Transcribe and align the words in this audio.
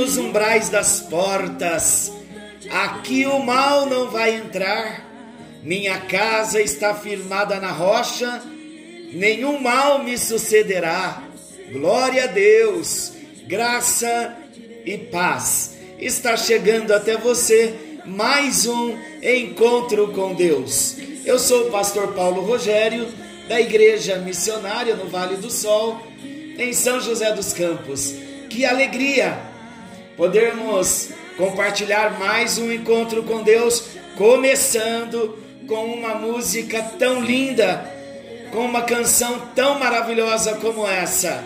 nos 0.00 0.16
umbrais 0.16 0.70
das 0.70 1.02
portas. 1.02 2.10
Aqui 2.70 3.26
o 3.26 3.38
mal 3.38 3.84
não 3.84 4.10
vai 4.10 4.36
entrar. 4.36 5.06
Minha 5.62 5.98
casa 6.00 6.58
está 6.58 6.94
firmada 6.94 7.60
na 7.60 7.70
rocha. 7.70 8.42
Nenhum 9.12 9.60
mal 9.60 10.02
me 10.02 10.16
sucederá. 10.16 11.22
Glória 11.70 12.24
a 12.24 12.28
Deus. 12.28 13.12
Graça 13.46 14.34
e 14.86 14.96
paz. 14.96 15.76
Está 15.98 16.34
chegando 16.34 16.92
até 16.92 17.18
você 17.18 17.74
mais 18.06 18.64
um 18.64 18.96
encontro 19.22 20.12
com 20.12 20.34
Deus. 20.34 20.96
Eu 21.26 21.38
sou 21.38 21.68
o 21.68 21.70
pastor 21.70 22.14
Paulo 22.14 22.40
Rogério, 22.40 23.06
da 23.46 23.60
Igreja 23.60 24.16
Missionária 24.16 24.96
no 24.96 25.10
Vale 25.10 25.36
do 25.36 25.50
Sol, 25.50 26.00
em 26.58 26.72
São 26.72 27.00
José 27.00 27.32
dos 27.34 27.52
Campos. 27.52 28.14
Que 28.48 28.64
alegria 28.64 29.49
podermos 30.20 31.08
compartilhar 31.38 32.18
mais 32.18 32.58
um 32.58 32.70
encontro 32.70 33.22
com 33.22 33.42
Deus, 33.42 33.82
começando 34.18 35.38
com 35.66 35.94
uma 35.94 36.14
música 36.14 36.82
tão 36.98 37.22
linda, 37.22 37.90
com 38.52 38.66
uma 38.66 38.82
canção 38.82 39.40
tão 39.54 39.78
maravilhosa 39.78 40.56
como 40.56 40.86
essa. 40.86 41.42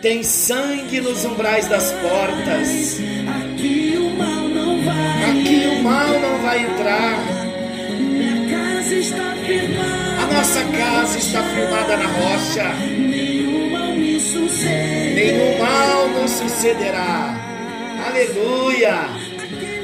Tem 0.00 0.22
sangue 0.22 0.98
nos 1.02 1.26
umbrais 1.26 1.68
das 1.68 1.92
portas. 1.92 2.96
Aqui 3.36 3.98
o 3.98 4.16
mal 4.16 4.48
não 4.48 4.82
vai. 4.82 5.30
Aqui 5.30 5.66
o 5.66 5.82
mal 5.82 6.08
não 6.08 6.38
vai 6.42 6.58
entrar. 6.58 7.18
A 10.22 10.34
nossa 10.34 10.64
casa 10.64 11.18
está 11.18 11.42
firmada 11.42 11.98
na 11.98 12.06
rocha. 12.06 12.64
Nenhum 12.98 13.68
mal 13.68 13.92
me 13.92 14.18
sucede. 14.18 15.14
Nenhum 15.16 15.58
mal 15.58 16.08
nos 16.08 16.30
sucederá. 16.30 17.39
Aleluia. 18.10 19.06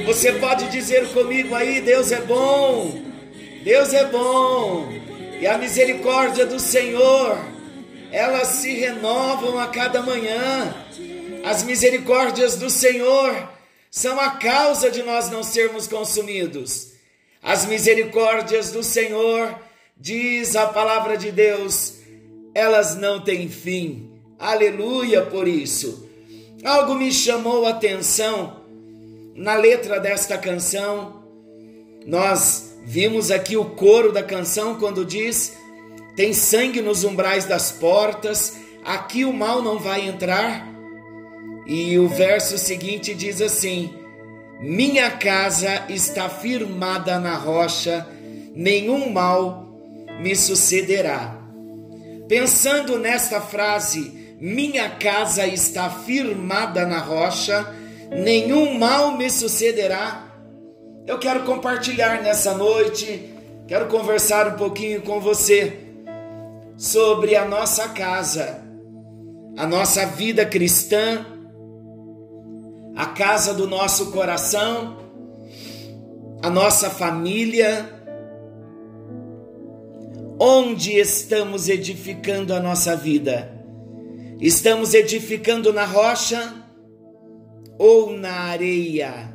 Você 0.05 0.33
pode 0.33 0.69
dizer 0.69 1.07
comigo 1.11 1.55
aí: 1.55 1.81
Deus 1.81 2.11
é 2.11 2.21
bom. 2.21 3.01
Deus 3.63 3.95
é 3.95 4.05
bom. 4.07 4.89
E 5.41 5.47
a 5.47 5.57
misericórdia 5.57 6.45
do 6.45 6.59
Senhor, 6.59 7.39
elas 8.11 8.49
se 8.49 8.73
renovam 8.73 9.61
a 9.61 9.69
cada 9.69 10.03
manhã. 10.03 10.75
As 11.45 11.63
misericórdias 11.63 12.57
do 12.57 12.69
Senhor 12.69 13.49
são 13.93 14.19
a 14.19 14.31
causa 14.31 14.91
de 14.91 15.05
nós 15.05 15.31
não 15.31 15.45
sermos 15.45 15.87
consumidos. 15.87 16.95
As 17.41 17.65
misericórdias 17.65 18.73
do 18.73 18.83
Senhor, 18.83 19.57
diz 19.97 20.57
a 20.57 20.67
palavra 20.67 21.17
de 21.17 21.31
Deus, 21.31 21.99
elas 22.53 22.97
não 22.97 23.21
têm 23.21 23.49
fim. 23.49 24.11
Aleluia 24.37 25.23
por 25.23 25.47
isso. 25.47 26.06
Algo 26.67 26.97
me 26.97 27.13
chamou 27.13 27.65
a 27.65 27.71
atenção 27.71 28.57
na 29.37 29.55
letra 29.55 30.01
desta 30.01 30.37
canção. 30.37 31.23
Nós 32.05 32.75
vimos 32.85 33.31
aqui 33.31 33.57
o 33.57 33.67
coro 33.67 34.11
da 34.11 34.21
canção 34.21 34.75
quando 34.75 35.05
diz: 35.05 35.57
Tem 36.17 36.33
sangue 36.33 36.83
nos 36.83 37.05
umbrais 37.05 37.45
das 37.45 37.71
portas, 37.71 38.57
aqui 38.85 39.25
o 39.25 39.33
mal 39.33 39.63
não 39.63 39.79
vai 39.79 40.09
entrar. 40.09 40.69
E 41.69 41.97
o 42.01 42.09
verso 42.09 42.59
seguinte 42.59 43.15
diz 43.15 43.41
assim: 43.41 43.95
Minha 44.59 45.09
casa 45.13 45.85
está 45.89 46.29
firmada 46.29 47.17
na 47.21 47.37
rocha, 47.37 48.05
nenhum 48.57 49.13
mal 49.13 49.69
me 50.19 50.35
sucederá. 50.35 51.41
Pensando 52.27 52.99
nesta 52.99 53.41
frase, 53.41 54.16
minha 54.41 54.91
casa 54.91 55.47
está 55.47 55.89
firmada 55.89 56.85
na 56.85 56.99
rocha, 56.99 57.75
nenhum 58.11 58.79
mal 58.79 59.17
me 59.17 59.31
sucederá. 59.31 60.25
Eu 61.07 61.19
quero 61.19 61.45
compartilhar 61.45 62.23
nessa 62.23 62.55
noite, 62.55 63.33
quero 63.67 63.87
conversar 63.87 64.49
um 64.49 64.57
pouquinho 64.57 65.01
com 65.03 65.21
você 65.21 65.81
sobre 66.77 67.35
a 67.35 67.47
nossa 67.47 67.89
casa, 67.89 68.63
a 69.57 69.67
nossa 69.67 70.05
vida 70.05 70.45
cristã, 70.45 71.25
a 72.95 73.07
casa 73.07 73.55
do 73.55 73.67
nosso 73.67 74.11
coração, 74.11 74.99
a 76.43 76.51
nossa 76.51 76.91
família, 76.91 77.91
onde 80.39 80.99
estamos 80.99 81.69
edificando 81.69 82.53
a 82.55 82.61
nossa 82.61 82.95
vida. 82.95 83.56
Estamos 84.41 84.93
edificando 84.93 85.73
na 85.73 85.87
rocha 85.87 86.53
ou 87.79 88.13
na 88.13 88.33
areia? 88.33 89.35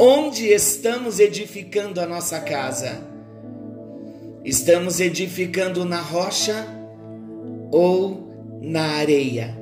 Onde 0.00 0.48
estamos 0.48 1.20
edificando 1.20 2.00
a 2.00 2.06
nossa 2.06 2.40
casa? 2.40 3.06
Estamos 4.44 4.98
edificando 4.98 5.84
na 5.84 6.00
rocha 6.00 6.66
ou 7.70 8.32
na 8.60 8.96
areia? 8.96 9.56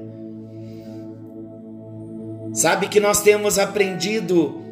Sabe 2.55 2.89
que 2.89 3.01
nós 3.01 3.21
temos 3.21 3.59
aprendido, 3.59 4.63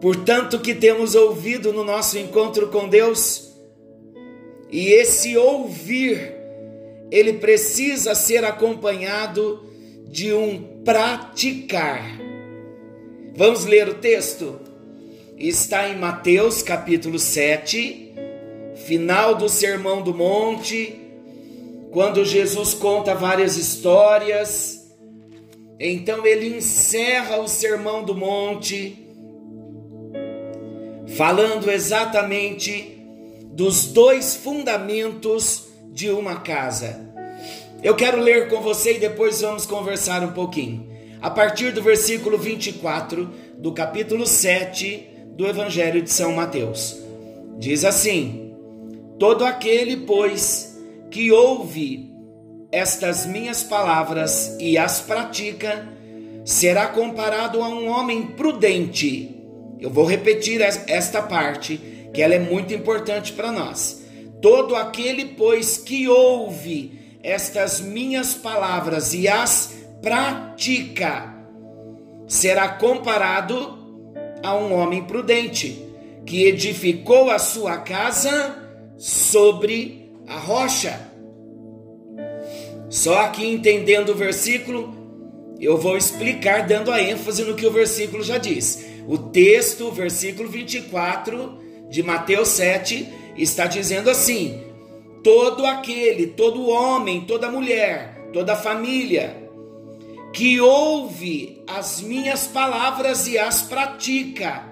portanto, 0.00 0.58
que 0.58 0.74
temos 0.74 1.14
ouvido 1.14 1.72
no 1.72 1.84
nosso 1.84 2.18
encontro 2.18 2.66
com 2.68 2.88
Deus, 2.88 3.51
e 4.72 4.90
esse 4.90 5.36
ouvir, 5.36 6.32
ele 7.10 7.34
precisa 7.34 8.14
ser 8.14 8.42
acompanhado 8.42 9.62
de 10.06 10.32
um 10.32 10.80
praticar. 10.82 12.18
Vamos 13.36 13.66
ler 13.66 13.86
o 13.90 13.94
texto? 13.94 14.58
Está 15.36 15.90
em 15.90 15.98
Mateus 15.98 16.62
capítulo 16.62 17.18
7, 17.18 18.14
final 18.86 19.34
do 19.34 19.46
Sermão 19.46 20.00
do 20.00 20.14
Monte, 20.14 20.98
quando 21.90 22.24
Jesus 22.24 22.72
conta 22.72 23.14
várias 23.14 23.58
histórias. 23.58 24.90
Então 25.78 26.26
ele 26.26 26.56
encerra 26.56 27.36
o 27.36 27.46
Sermão 27.46 28.04
do 28.04 28.14
Monte, 28.14 29.06
falando 31.08 31.70
exatamente 31.70 33.01
dos 33.52 33.86
dois 33.86 34.34
fundamentos 34.34 35.68
de 35.92 36.10
uma 36.10 36.40
casa. 36.40 37.12
Eu 37.82 37.94
quero 37.94 38.20
ler 38.20 38.48
com 38.48 38.62
você 38.62 38.96
e 38.96 39.00
depois 39.00 39.40
vamos 39.42 39.66
conversar 39.66 40.22
um 40.22 40.32
pouquinho. 40.32 40.90
A 41.20 41.28
partir 41.28 41.72
do 41.72 41.82
versículo 41.82 42.38
24 42.38 43.30
do 43.58 43.72
capítulo 43.72 44.26
7 44.26 45.08
do 45.36 45.46
Evangelho 45.46 46.02
de 46.02 46.10
São 46.10 46.32
Mateus. 46.32 46.96
Diz 47.58 47.84
assim: 47.84 48.54
Todo 49.18 49.44
aquele, 49.44 49.98
pois, 49.98 50.78
que 51.10 51.30
ouve 51.30 52.10
estas 52.72 53.26
minhas 53.26 53.62
palavras 53.62 54.56
e 54.58 54.78
as 54.78 55.00
pratica, 55.00 55.86
será 56.44 56.86
comparado 56.86 57.62
a 57.62 57.68
um 57.68 57.88
homem 57.88 58.28
prudente. 58.28 59.36
Eu 59.78 59.90
vou 59.90 60.06
repetir 60.06 60.60
esta 60.60 61.20
parte, 61.20 62.01
que 62.12 62.20
ela 62.20 62.34
é 62.34 62.38
muito 62.38 62.74
importante 62.74 63.32
para 63.32 63.50
nós. 63.50 64.02
Todo 64.40 64.74
aquele, 64.74 65.24
pois, 65.36 65.78
que 65.78 66.08
ouve 66.08 67.18
estas 67.22 67.80
minhas 67.80 68.34
palavras 68.34 69.14
e 69.14 69.28
as 69.28 69.74
pratica, 70.02 71.32
será 72.26 72.68
comparado 72.68 73.78
a 74.42 74.56
um 74.56 74.74
homem 74.74 75.04
prudente, 75.04 75.86
que 76.26 76.44
edificou 76.44 77.30
a 77.30 77.38
sua 77.38 77.78
casa 77.78 78.56
sobre 78.96 80.12
a 80.26 80.38
rocha. 80.38 81.08
Só 82.90 83.20
aqui 83.20 83.46
entendendo 83.46 84.10
o 84.10 84.14
versículo, 84.14 84.92
eu 85.60 85.78
vou 85.78 85.96
explicar 85.96 86.66
dando 86.66 86.90
a 86.90 87.00
ênfase 87.00 87.44
no 87.44 87.54
que 87.54 87.66
o 87.66 87.70
versículo 87.70 88.22
já 88.22 88.38
diz. 88.38 88.84
O 89.06 89.16
texto, 89.16 89.90
versículo 89.92 90.48
24 90.48 91.61
de 91.92 92.02
Mateus 92.02 92.48
7, 92.48 93.06
está 93.36 93.66
dizendo 93.66 94.08
assim: 94.08 94.60
todo 95.22 95.66
aquele, 95.66 96.28
todo 96.28 96.68
homem, 96.68 97.20
toda 97.20 97.50
mulher, 97.50 98.30
toda 98.32 98.56
família 98.56 99.42
que 100.32 100.58
ouve 100.58 101.62
as 101.66 102.00
minhas 102.00 102.46
palavras 102.46 103.28
e 103.28 103.36
as 103.38 103.60
pratica, 103.60 104.64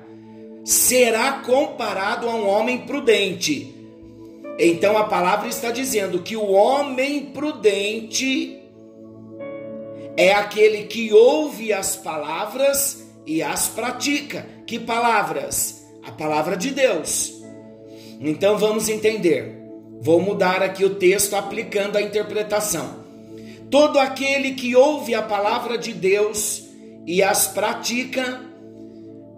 será 0.65 1.33
comparado 1.33 2.29
a 2.29 2.35
um 2.35 2.49
homem 2.49 2.79
prudente. 2.79 3.75
Então 4.59 4.97
a 4.97 5.05
palavra 5.05 5.49
está 5.49 5.71
dizendo 5.71 6.23
que 6.23 6.35
o 6.37 6.51
homem 6.51 7.27
prudente 7.27 8.59
é 10.17 10.33
aquele 10.33 10.85
que 10.85 11.13
ouve 11.13 11.73
as 11.73 11.95
palavras 11.97 13.07
e 13.27 13.43
as 13.43 13.69
pratica. 13.69 14.47
Que 14.67 14.79
palavras? 14.79 15.80
A 16.03 16.13
palavra 16.13 16.57
de 16.57 16.71
Deus. 16.71 17.41
Então 18.21 18.59
vamos 18.59 18.89
entender. 18.89 19.61
Vou 20.01 20.21
mudar 20.21 20.63
aqui 20.63 20.85
o 20.85 20.95
texto 20.95 21.35
aplicando 21.35 21.97
a 21.97 22.03
interpretação. 22.03 23.01
Todo 23.71 23.99
aquele 23.99 24.53
que 24.53 24.75
ouve 24.75 25.15
a 25.15 25.23
palavra 25.23 25.79
de 25.79 25.93
Deus 25.93 26.65
e 27.07 27.23
as 27.23 27.49
pratica 27.49 28.41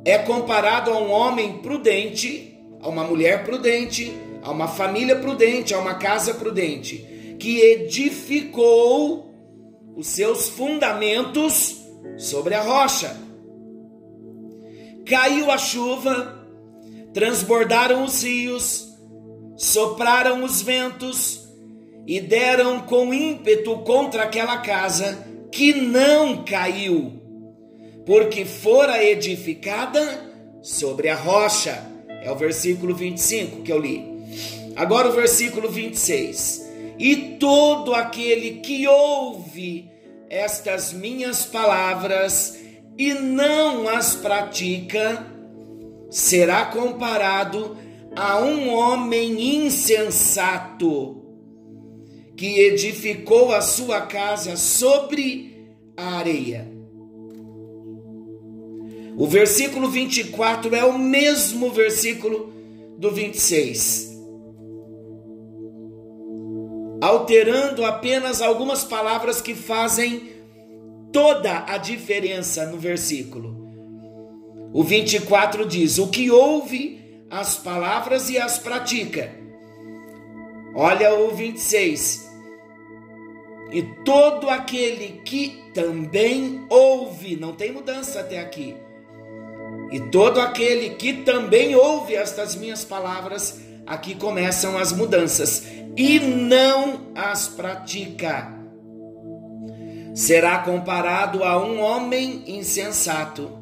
é 0.05 0.19
comparado 0.19 0.91
a 0.91 0.99
um 0.99 1.11
homem 1.11 1.59
prudente, 1.59 2.59
a 2.81 2.89
uma 2.89 3.05
mulher 3.05 3.45
prudente, 3.45 4.13
a 4.43 4.51
uma 4.51 4.69
família 4.69 5.17
prudente, 5.17 5.75
a 5.75 5.79
uma 5.79 5.95
casa 5.95 6.35
prudente, 6.35 7.37
que 7.39 7.61
edificou 7.61 9.33
os 9.97 10.07
seus 10.09 10.49
fundamentos 10.49 11.81
sobre 12.17 12.55
a 12.55 12.63
rocha. 12.63 13.17
Caiu 15.05 15.51
a 15.51 15.59
chuva, 15.59 16.42
transbordaram 17.13 18.05
os 18.05 18.23
rios, 18.23 18.89
sopraram 19.57 20.45
os 20.45 20.63
ventos 20.63 21.49
e 22.07 22.21
deram 22.21 22.81
com 22.81 23.13
ímpeto 23.13 23.79
contra 23.79 24.25
aquela 24.25 24.59
casa 24.59 25.27
que 25.51 25.75
não 25.75 26.45
caiu, 26.45 27.13
porque 28.07 28.45
fora 28.45 29.03
edificada 29.03 30.33
sobre 30.63 31.09
a 31.09 31.15
rocha. 31.15 31.91
É 32.23 32.31
o 32.31 32.37
versículo 32.37 32.95
25 32.95 33.63
que 33.63 33.73
eu 33.73 33.79
li. 33.79 34.05
Agora 34.77 35.09
o 35.09 35.13
versículo 35.13 35.69
26. 35.69 36.63
E 36.99 37.17
todo 37.39 37.95
aquele 37.95 38.61
que 38.61 38.87
ouve 38.87 39.91
estas 40.31 40.93
minhas 40.93 41.45
palavras 41.45 42.59
e 42.97 43.13
não 43.13 43.89
as 43.89 44.15
pratica, 44.15 45.27
será 46.13 46.67
comparado 46.67 47.77
a 48.15 48.39
um 48.41 48.69
homem 48.73 49.65
insensato 49.65 51.21
que 52.37 52.61
edificou 52.61 53.53
a 53.53 53.61
sua 53.61 54.03
casa 54.03 54.57
sobre 54.57 55.75
a 55.97 56.19
areia. 56.19 56.71
O 59.17 59.27
versículo 59.27 59.89
24 59.89 60.75
é 60.75 60.85
o 60.85 60.99
mesmo 60.99 61.71
versículo 61.71 62.53
do 62.99 63.11
26 63.11 64.13
alterando 67.03 67.85
apenas 67.85 68.41
algumas 68.41 68.85
palavras 68.85 69.41
que 69.41 69.57
fazem 69.57 70.31
toda 71.13 71.65
a 71.67 71.77
diferença 71.77 72.65
no 72.67 72.79
versículo. 72.79 73.62
O 74.73 74.83
24 74.83 75.67
diz: 75.67 75.99
O 75.99 76.09
que 76.09 76.31
ouve 76.31 77.25
as 77.31 77.57
palavras 77.57 78.31
e 78.31 78.39
as 78.39 78.59
pratica. 78.59 79.31
Olha 80.75 81.15
o 81.15 81.31
26. 81.31 82.31
E 83.71 83.83
todo 84.05 84.51
aquele 84.51 85.21
que 85.25 85.63
também 85.75 86.65
ouve, 86.69 87.37
não 87.37 87.55
tem 87.55 87.73
mudança 87.73 88.21
até 88.21 88.39
aqui. 88.39 88.77
E 89.91 90.01
todo 90.01 90.41
aquele 90.41 90.91
que 90.91 91.13
também 91.13 91.75
ouve 91.75 92.15
estas 92.15 92.55
minhas 92.55 92.85
palavras, 92.85 93.61
aqui 93.87 94.15
começam 94.15 94.79
as 94.79 94.93
mudanças 94.93 95.65
e 95.97 96.19
não 96.19 97.13
as 97.15 97.49
pratica. 97.49 98.53
Será 100.15 100.59
comparado 100.59 101.43
a 101.45 101.63
um 101.63 101.81
homem 101.81 102.43
insensato. 102.47 103.62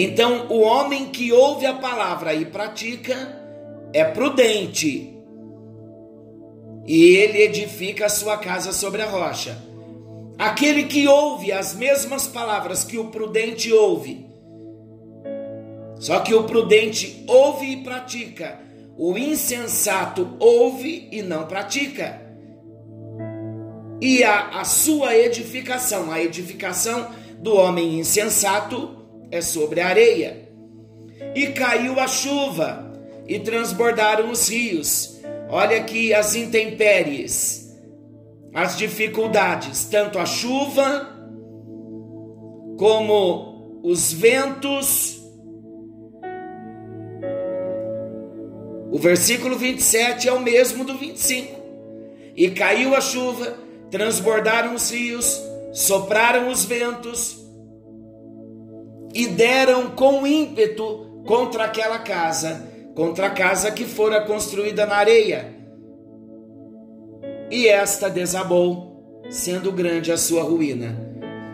Então, 0.00 0.46
o 0.48 0.60
homem 0.60 1.06
que 1.06 1.32
ouve 1.32 1.66
a 1.66 1.74
palavra 1.74 2.32
e 2.32 2.44
pratica 2.44 3.16
é 3.92 4.04
prudente, 4.04 5.12
e 6.86 7.16
ele 7.16 7.42
edifica 7.42 8.06
a 8.06 8.08
sua 8.08 8.36
casa 8.36 8.72
sobre 8.72 9.02
a 9.02 9.06
rocha. 9.06 9.60
Aquele 10.38 10.84
que 10.84 11.08
ouve 11.08 11.50
as 11.50 11.74
mesmas 11.74 12.28
palavras 12.28 12.84
que 12.84 12.96
o 12.96 13.06
prudente 13.06 13.72
ouve, 13.72 14.24
só 15.98 16.20
que 16.20 16.32
o 16.32 16.44
prudente 16.44 17.24
ouve 17.26 17.66
e 17.66 17.76
pratica, 17.78 18.60
o 18.96 19.18
insensato 19.18 20.36
ouve 20.38 21.08
e 21.10 21.22
não 21.22 21.44
pratica. 21.48 22.22
E 24.00 24.22
a, 24.22 24.60
a 24.60 24.64
sua 24.64 25.16
edificação, 25.16 26.12
a 26.12 26.22
edificação 26.22 27.10
do 27.40 27.56
homem 27.56 27.98
insensato 27.98 28.97
é 29.30 29.40
sobre 29.40 29.80
a 29.80 29.88
areia. 29.88 30.48
E 31.34 31.48
caiu 31.48 31.98
a 31.98 32.06
chuva, 32.06 32.92
e 33.26 33.38
transbordaram 33.38 34.30
os 34.30 34.48
rios. 34.48 35.20
Olha 35.50 35.78
aqui 35.78 36.14
as 36.14 36.34
intempéries, 36.34 37.74
as 38.54 38.76
dificuldades, 38.76 39.84
tanto 39.86 40.18
a 40.18 40.26
chuva 40.26 41.16
como 42.78 43.80
os 43.82 44.12
ventos 44.12 45.18
O 48.90 48.98
versículo 48.98 49.56
27 49.56 50.28
é 50.28 50.32
o 50.32 50.40
mesmo 50.40 50.82
do 50.82 50.96
25. 50.96 51.56
E 52.34 52.50
caiu 52.50 52.96
a 52.96 53.00
chuva, 53.00 53.54
transbordaram 53.90 54.74
os 54.74 54.90
rios, 54.90 55.40
sopraram 55.72 56.48
os 56.48 56.64
ventos 56.64 57.47
e 59.18 59.26
deram 59.26 59.90
com 59.90 60.24
ímpeto 60.24 61.24
contra 61.26 61.64
aquela 61.64 61.98
casa, 61.98 62.70
contra 62.94 63.26
a 63.26 63.30
casa 63.30 63.72
que 63.72 63.84
fora 63.84 64.24
construída 64.24 64.86
na 64.86 64.94
areia. 64.94 65.56
E 67.50 67.66
esta 67.66 68.08
desabou, 68.08 69.24
sendo 69.28 69.72
grande 69.72 70.12
a 70.12 70.16
sua 70.16 70.44
ruína. 70.44 70.96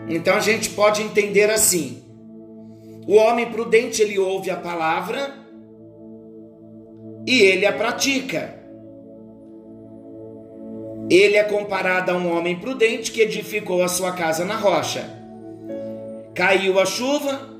Então 0.07 0.35
a 0.35 0.39
gente 0.41 0.69
pode 0.69 1.01
entender 1.01 1.49
assim: 1.49 2.03
o 3.07 3.15
homem 3.15 3.49
prudente 3.49 3.99
ele 3.99 4.19
ouve 4.19 4.51
a 4.51 4.57
palavra, 4.57 5.33
e 7.25 7.41
ele 7.41 7.65
a 7.65 7.73
pratica. 7.73 8.63
Ele 11.09 11.35
é 11.35 11.43
comparado 11.43 12.11
a 12.11 12.15
um 12.15 12.31
homem 12.31 12.59
prudente 12.59 13.11
que 13.11 13.21
edificou 13.21 13.81
a 13.81 13.87
sua 13.87 14.11
casa 14.11 14.45
na 14.45 14.55
rocha. 14.55 15.03
Caiu 16.35 16.79
a 16.79 16.85
chuva, 16.85 17.54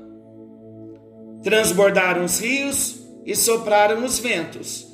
transbordaram 1.42 2.24
os 2.24 2.40
rios 2.40 3.00
e 3.24 3.34
sopraram 3.34 4.04
os 4.04 4.18
ventos. 4.18 4.86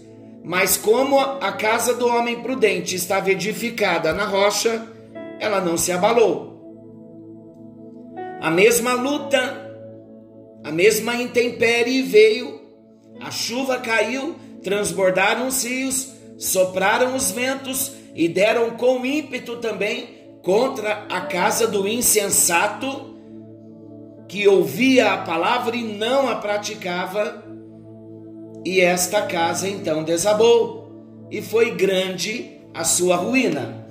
Mas 0.44 0.76
como 0.76 1.18
a 1.20 1.52
casa 1.52 1.94
do 1.94 2.06
homem 2.06 2.42
prudente 2.42 2.96
estava 2.96 3.30
edificada 3.30 4.12
na 4.12 4.24
rocha, 4.24 4.86
ela 5.38 5.60
não 5.60 5.76
se 5.76 5.92
abalou. 5.92 6.52
A 8.40 8.50
mesma 8.50 8.94
luta, 8.94 9.38
a 10.64 10.72
mesma 10.72 11.14
intempérie 11.14 12.02
veio, 12.02 12.60
a 13.20 13.30
chuva 13.30 13.78
caiu, 13.78 14.34
transbordaram 14.62 15.46
os 15.46 15.64
rios, 15.64 16.12
sopraram 16.38 17.14
os 17.14 17.30
ventos 17.30 17.92
e 18.14 18.28
deram 18.28 18.70
com 18.70 19.06
ímpeto 19.06 19.56
também 19.56 20.22
contra 20.42 21.06
a 21.08 21.20
casa 21.22 21.68
do 21.68 21.86
insensato 21.86 23.11
que 24.32 24.48
ouvia 24.48 25.12
a 25.12 25.18
palavra 25.18 25.76
e 25.76 25.82
não 25.82 26.26
a 26.26 26.36
praticava, 26.36 27.44
e 28.64 28.80
esta 28.80 29.20
casa 29.20 29.68
então 29.68 30.02
desabou, 30.02 31.28
e 31.30 31.42
foi 31.42 31.72
grande 31.72 32.52
a 32.72 32.82
sua 32.82 33.16
ruína. 33.16 33.86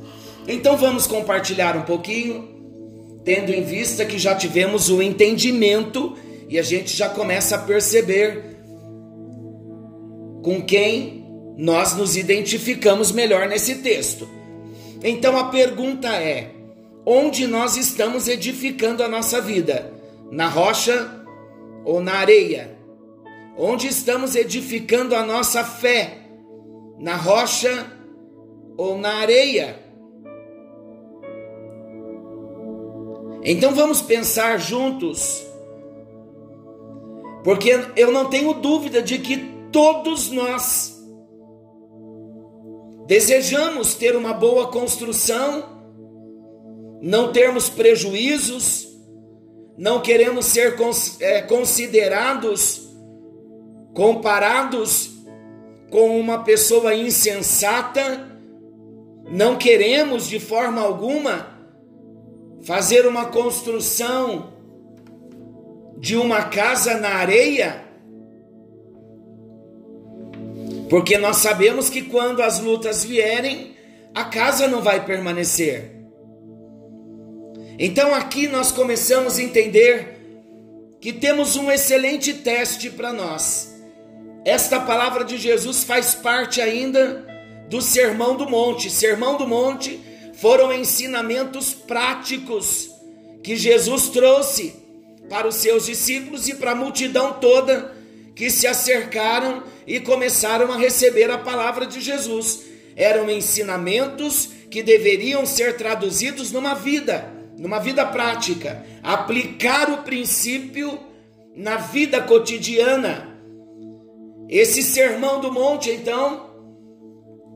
Então 0.48 0.75
vamos 0.75 1.05
compartilhar 1.05 1.77
um 1.77 1.83
pouquinho, 1.83 2.50
tendo 3.24 3.51
em 3.51 3.62
vista 3.62 4.03
que 4.03 4.17
já 4.17 4.33
tivemos 4.33 4.89
o 4.89 5.00
entendimento 5.00 6.17
e 6.50 6.57
a 6.57 6.63
gente 6.63 6.98
já 6.98 7.07
começa 7.07 7.57
a 7.57 7.60
perceber 7.60 8.57
com 10.41 10.60
quem 10.63 11.24
nós 11.55 11.95
nos 11.95 12.17
identificamos 12.17 13.12
melhor 13.12 13.48
nesse 13.48 13.75
texto. 13.75 14.27
Então 15.03 15.38
a 15.38 15.50
pergunta 15.50 16.07
é: 16.07 16.50
onde 17.05 17.45
nós 17.45 17.77
estamos 17.77 18.27
edificando 18.27 19.03
a 19.03 19.07
nossa 19.07 19.39
vida? 19.39 20.00
Na 20.31 20.47
rocha 20.47 21.25
ou 21.85 22.01
na 22.01 22.13
areia? 22.13 22.77
Onde 23.57 23.88
estamos 23.88 24.35
edificando 24.35 25.15
a 25.15 25.23
nossa 25.23 25.63
fé? 25.63 26.17
Na 26.97 27.15
rocha 27.15 27.91
ou 28.77 28.97
na 28.97 29.15
areia? 29.15 29.77
Então 33.43 33.75
vamos 33.75 34.01
pensar 34.01 34.57
juntos, 34.57 35.45
porque 37.43 37.71
eu 37.95 38.11
não 38.11 38.29
tenho 38.29 38.53
dúvida 38.53 39.01
de 39.01 39.17
que 39.17 39.38
todos 39.71 40.31
nós 40.31 40.91
Desejamos 43.11 43.93
ter 43.93 44.15
uma 44.15 44.31
boa 44.31 44.67
construção, 44.67 45.83
não 47.01 47.33
termos 47.33 47.67
prejuízos, 47.67 48.88
não 49.81 50.00
queremos 50.00 50.45
ser 50.45 50.75
é, 51.19 51.41
considerados, 51.41 52.88
comparados 53.95 55.09
com 55.89 56.19
uma 56.19 56.43
pessoa 56.43 56.93
insensata, 56.93 58.29
não 59.27 59.57
queremos 59.57 60.29
de 60.29 60.39
forma 60.39 60.79
alguma 60.79 61.47
fazer 62.61 63.07
uma 63.07 63.25
construção 63.25 64.53
de 65.97 66.15
uma 66.15 66.43
casa 66.43 67.00
na 67.00 67.15
areia 67.15 67.83
porque 70.91 71.17
nós 71.17 71.38
sabemos 71.38 71.89
que 71.89 72.03
quando 72.03 72.43
as 72.43 72.59
lutas 72.59 73.03
vierem, 73.03 73.75
a 74.13 74.25
casa 74.25 74.67
não 74.67 74.83
vai 74.83 75.03
permanecer. 75.05 76.00
Então 77.83 78.13
aqui 78.13 78.47
nós 78.47 78.71
começamos 78.71 79.39
a 79.39 79.41
entender 79.41 80.19
que 81.01 81.11
temos 81.11 81.55
um 81.55 81.71
excelente 81.71 82.31
teste 82.31 82.91
para 82.91 83.11
nós. 83.11 83.73
Esta 84.45 84.79
palavra 84.79 85.25
de 85.25 85.35
Jesus 85.35 85.83
faz 85.83 86.13
parte 86.13 86.61
ainda 86.61 87.25
do 87.71 87.81
Sermão 87.81 88.38
do 88.38 88.47
Monte. 88.47 88.88
Sermão 88.88 89.35
do 89.35 89.47
Monte 89.47 90.00
foram 90.35 90.71
ensinamentos 90.71 91.73
práticos 91.73 92.91
que 93.43 93.55
Jesus 93.55 94.09
trouxe 94.09 94.75
para 95.27 95.47
os 95.47 95.55
seus 95.55 95.88
discípulos 95.88 96.47
e 96.47 96.53
para 96.53 96.73
a 96.73 96.75
multidão 96.75 97.33
toda 97.41 97.95
que 98.35 98.51
se 98.51 98.67
acercaram 98.67 99.63
e 99.88 100.00
começaram 100.00 100.71
a 100.71 100.77
receber 100.77 101.31
a 101.31 101.38
palavra 101.39 101.88
de 101.88 102.00
Jesus. 102.00 102.61
Eram 102.95 103.27
ensinamentos 103.27 104.50
que 104.69 104.83
deveriam 104.83 105.47
ser 105.47 105.77
traduzidos 105.77 106.51
numa 106.51 106.75
vida, 106.75 107.40
numa 107.58 107.79
vida 107.79 108.05
prática, 108.05 108.86
aplicar 109.03 109.89
o 109.91 110.03
princípio 110.03 111.00
na 111.55 111.77
vida 111.77 112.22
cotidiana. 112.22 113.27
Esse 114.50 114.84
sermão 114.84 115.39
do 115.39 115.51
monte, 115.51 115.89
então, 115.89 116.50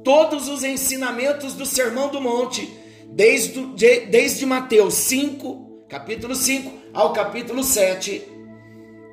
todos 0.04 0.48
os 0.48 0.64
ensinamentos 0.64 1.54
do 1.54 1.66
sermão 1.66 2.10
do 2.10 2.22
monte, 2.22 2.72
desde, 3.10 3.66
desde 4.08 4.46
Mateus 4.46 4.94
5, 4.94 5.86
capítulo 5.90 6.36
5 6.36 6.72
ao 6.94 7.12
capítulo 7.12 7.64
7, 7.64 8.24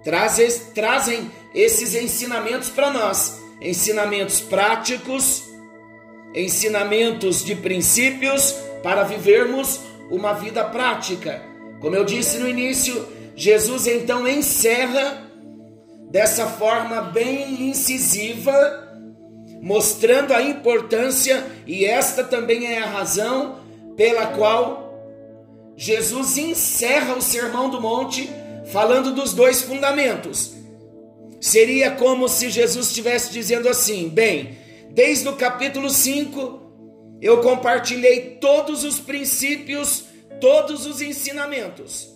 trazem, 0.04 0.50
trazem 0.74 1.30
esses 1.54 1.94
ensinamentos 1.94 2.68
para 2.68 2.90
nós, 2.90 3.40
ensinamentos 3.60 4.40
práticos, 4.40 5.42
ensinamentos 6.34 7.44
de 7.44 7.54
princípios 7.54 8.52
para 8.82 9.04
vivermos 9.04 9.80
uma 10.12 10.32
vida 10.32 10.62
prática. 10.64 11.42
Como 11.80 11.96
eu 11.96 12.04
disse 12.04 12.38
no 12.38 12.48
início, 12.48 13.06
Jesus 13.34 13.86
então 13.86 14.28
encerra 14.28 15.26
dessa 16.10 16.46
forma 16.46 17.00
bem 17.00 17.70
incisiva, 17.70 18.52
mostrando 19.60 20.32
a 20.32 20.42
importância, 20.42 21.44
e 21.66 21.84
esta 21.84 22.22
também 22.22 22.66
é 22.66 22.78
a 22.78 22.86
razão 22.86 23.56
pela 23.96 24.26
qual 24.26 24.92
Jesus 25.76 26.36
encerra 26.36 27.16
o 27.16 27.22
Sermão 27.22 27.68
do 27.68 27.80
Monte 27.80 28.30
falando 28.66 29.12
dos 29.12 29.32
dois 29.32 29.62
fundamentos 29.62 30.62
Seria 31.42 31.90
como 31.90 32.28
se 32.28 32.48
Jesus 32.48 32.86
estivesse 32.86 33.32
dizendo 33.32 33.68
assim: 33.68 34.08
bem, 34.08 34.56
desde 34.90 35.28
o 35.28 35.34
capítulo 35.34 35.90
5, 35.90 36.61
eu 37.22 37.40
compartilhei 37.40 38.38
todos 38.40 38.82
os 38.82 38.98
princípios, 38.98 40.06
todos 40.40 40.86
os 40.86 41.00
ensinamentos. 41.00 42.10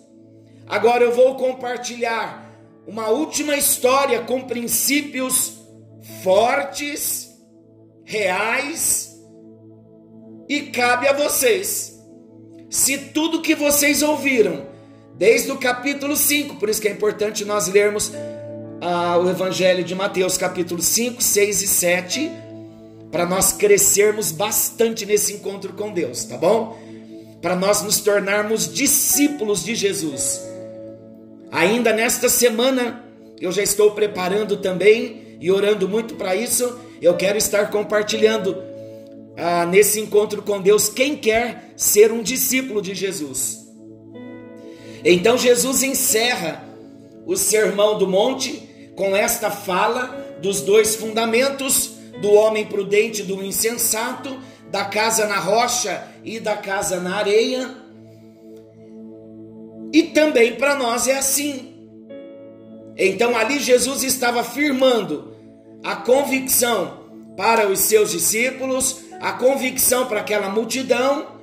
Agora 0.67 1.05
eu 1.05 1.15
vou 1.15 1.37
compartilhar 1.37 2.53
uma 2.89 3.09
última 3.09 3.57
história 3.57 4.21
com 4.23 4.43
princípios 4.43 5.61
fortes, 6.25 7.33
reais, 8.05 9.17
e 10.49 10.63
cabe 10.63 11.07
a 11.07 11.13
vocês. 11.13 11.97
Se 12.69 12.99
tudo 12.99 13.43
que 13.43 13.55
vocês 13.55 14.03
ouviram, 14.03 14.67
desde 15.15 15.53
o 15.53 15.59
capítulo 15.59 16.17
5, 16.17 16.57
por 16.57 16.69
isso 16.69 16.83
que 16.83 16.89
é 16.89 16.93
importante 16.93 17.45
nós 17.45 17.69
lermos 17.69 18.13
ah, 18.81 19.19
o 19.19 19.31
Evangelho 19.31 19.85
de 19.85 19.95
Mateus, 19.95 20.37
capítulo 20.37 20.83
5, 20.83 21.23
6 21.23 21.63
e 21.63 21.69
7, 21.69 22.31
para 23.17 23.25
nós 23.25 23.51
crescermos 23.51 24.31
bastante 24.31 25.07
nesse 25.07 25.33
encontro 25.33 25.73
com 25.73 25.91
Deus, 25.91 26.25
tá 26.25 26.37
bom? 26.37 26.79
Para 27.41 27.57
nós 27.57 27.81
nos 27.81 27.99
tornarmos 27.99 28.71
discípulos 28.71 29.65
de 29.65 29.75
Jesus. 29.75 30.39
Ainda 31.51 31.95
nesta 31.95 32.29
semana, 32.29 33.03
eu 33.41 33.51
já 33.51 33.63
estou 33.63 33.93
preparando 33.93 34.59
também 34.59 35.39
e 35.41 35.51
orando 35.51 35.89
muito 35.89 36.15
para 36.17 36.37
isso. 36.37 36.79
Eu 37.01 37.17
quero 37.17 37.39
estar 37.39 37.71
compartilhando 37.71 38.63
ah, 39.35 39.65
nesse 39.65 39.99
encontro 39.99 40.43
com 40.43 40.61
Deus 40.61 40.91
quem 40.91 41.17
quer 41.17 41.73
ser 41.75 42.13
um 42.13 42.23
discípulo 42.23 42.83
de 42.83 42.95
Jesus. 42.95 43.67
Então 45.03 45.39
Jesus 45.39 45.83
encerra 45.83 46.63
o 47.25 47.35
Sermão 47.35 47.97
do 47.97 48.07
Monte 48.07 48.93
com 48.95 49.17
esta 49.17 49.51
fala 49.51 50.37
dos 50.43 50.61
dois 50.61 50.97
fundamentos 50.97 51.96
do 52.21 52.33
homem 52.33 52.67
prudente 52.67 53.23
do 53.23 53.43
insensato, 53.43 54.39
da 54.71 54.85
casa 54.85 55.27
na 55.27 55.39
rocha 55.39 56.07
e 56.25 56.41
da 56.41 56.57
casa 56.57 57.01
na 57.01 57.17
areia. 57.17 57.75
E 59.93 60.05
também 60.05 60.57
para 60.57 60.75
nós 60.75 61.07
é 61.07 61.19
assim. 61.19 61.75
Então 62.97 63.37
ali 63.37 63.61
Jesus 63.61 64.03
estava 64.03 64.41
afirmando 64.41 65.35
a 65.85 65.97
convicção 65.97 67.05
para 67.37 67.69
os 67.69 67.81
seus 67.81 68.11
discípulos, 68.11 69.01
a 69.21 69.33
convicção 69.33 70.07
para 70.07 70.21
aquela 70.21 70.49
multidão 70.49 71.37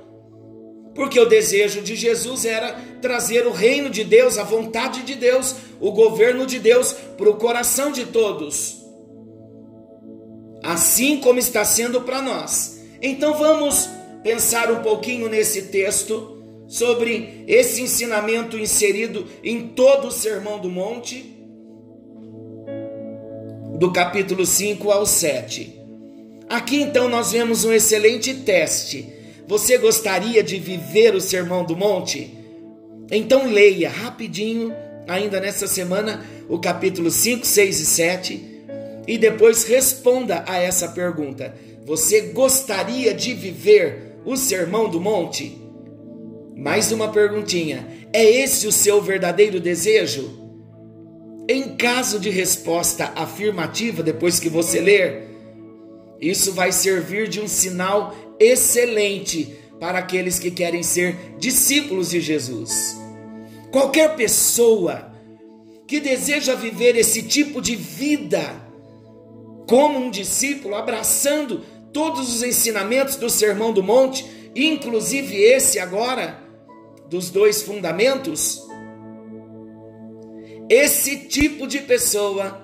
porque 0.94 1.18
o 1.18 1.26
desejo 1.26 1.82
de 1.82 1.96
Jesus 1.96 2.44
era 2.44 2.72
trazer 3.02 3.46
o 3.46 3.52
reino 3.52 3.90
de 3.90 4.04
Deus, 4.04 4.38
a 4.38 4.44
vontade 4.44 5.02
de 5.02 5.14
Deus, 5.16 5.56
o 5.80 5.90
governo 5.90 6.46
de 6.46 6.58
Deus 6.58 6.92
para 6.92 7.28
o 7.28 7.36
coração 7.36 7.90
de 7.90 8.06
todos. 8.06 8.83
Assim 10.64 11.18
como 11.20 11.38
está 11.38 11.64
sendo 11.64 12.00
para 12.00 12.22
nós. 12.22 12.80
Então 13.00 13.38
vamos 13.38 13.88
pensar 14.22 14.70
um 14.70 14.82
pouquinho 14.82 15.28
nesse 15.28 15.62
texto 15.62 16.42
sobre 16.66 17.44
esse 17.46 17.82
ensinamento 17.82 18.58
inserido 18.58 19.26
em 19.42 19.68
todo 19.68 20.08
o 20.08 20.12
Sermão 20.12 20.58
do 20.58 20.70
Monte, 20.70 21.36
do 23.78 23.92
capítulo 23.92 24.46
5 24.46 24.90
ao 24.90 25.04
7. 25.04 25.78
Aqui 26.48 26.80
então 26.80 27.08
nós 27.08 27.32
vemos 27.32 27.64
um 27.64 27.72
excelente 27.72 28.32
teste 28.32 29.14
você 29.46 29.76
gostaria 29.76 30.42
de 30.42 30.58
viver 30.58 31.14
o 31.14 31.20
Sermão 31.20 31.64
do 31.64 31.76
Monte? 31.76 32.32
Então 33.10 33.46
leia 33.46 33.90
rapidinho, 33.90 34.74
ainda 35.06 35.38
nessa 35.38 35.66
semana, 35.66 36.24
o 36.48 36.58
capítulo 36.58 37.10
5, 37.10 37.46
6 37.46 37.80
e 37.80 37.86
7 37.86 38.53
e 39.06 39.18
depois 39.18 39.64
responda 39.64 40.44
a 40.46 40.58
essa 40.58 40.88
pergunta: 40.88 41.54
Você 41.84 42.20
gostaria 42.32 43.12
de 43.12 43.34
viver 43.34 44.16
o 44.24 44.36
Sermão 44.36 44.88
do 44.88 45.00
Monte? 45.00 45.60
Mais 46.56 46.92
uma 46.92 47.08
perguntinha: 47.08 47.86
é 48.12 48.24
esse 48.24 48.66
o 48.66 48.72
seu 48.72 49.02
verdadeiro 49.02 49.60
desejo? 49.60 50.42
Em 51.48 51.76
caso 51.76 52.18
de 52.18 52.30
resposta 52.30 53.12
afirmativa, 53.14 54.02
depois 54.02 54.40
que 54.40 54.48
você 54.48 54.80
ler, 54.80 55.28
isso 56.18 56.52
vai 56.52 56.72
servir 56.72 57.28
de 57.28 57.40
um 57.40 57.48
sinal 57.48 58.14
excelente 58.40 59.54
para 59.78 59.98
aqueles 59.98 60.38
que 60.38 60.50
querem 60.50 60.82
ser 60.82 61.34
discípulos 61.38 62.10
de 62.10 62.20
Jesus. 62.20 62.96
Qualquer 63.70 64.16
pessoa 64.16 65.12
que 65.86 66.00
deseja 66.00 66.54
viver 66.54 66.96
esse 66.96 67.22
tipo 67.22 67.60
de 67.60 67.76
vida 67.76 68.63
como 69.66 69.98
um 69.98 70.10
discípulo, 70.10 70.74
abraçando 70.74 71.64
todos 71.92 72.34
os 72.34 72.42
ensinamentos 72.42 73.16
do 73.16 73.30
Sermão 73.30 73.72
do 73.72 73.82
Monte, 73.82 74.24
inclusive 74.54 75.36
esse 75.36 75.78
agora, 75.78 76.42
dos 77.08 77.30
dois 77.30 77.62
fundamentos, 77.62 78.62
esse 80.68 81.28
tipo 81.28 81.66
de 81.66 81.80
pessoa 81.80 82.62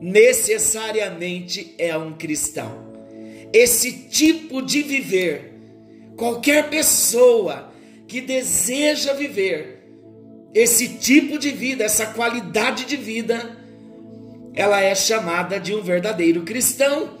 necessariamente 0.00 1.74
é 1.78 1.96
um 1.96 2.12
cristão. 2.12 2.90
Esse 3.52 3.92
tipo 4.08 4.62
de 4.62 4.82
viver, 4.82 5.54
qualquer 6.16 6.68
pessoa 6.68 7.72
que 8.06 8.20
deseja 8.20 9.12
viver 9.12 9.80
esse 10.52 10.88
tipo 10.88 11.38
de 11.38 11.50
vida, 11.50 11.84
essa 11.84 12.06
qualidade 12.06 12.84
de 12.84 12.96
vida, 12.96 13.59
ela 14.54 14.80
é 14.80 14.94
chamada 14.94 15.58
de 15.58 15.74
um 15.74 15.82
verdadeiro 15.82 16.42
cristão. 16.42 17.18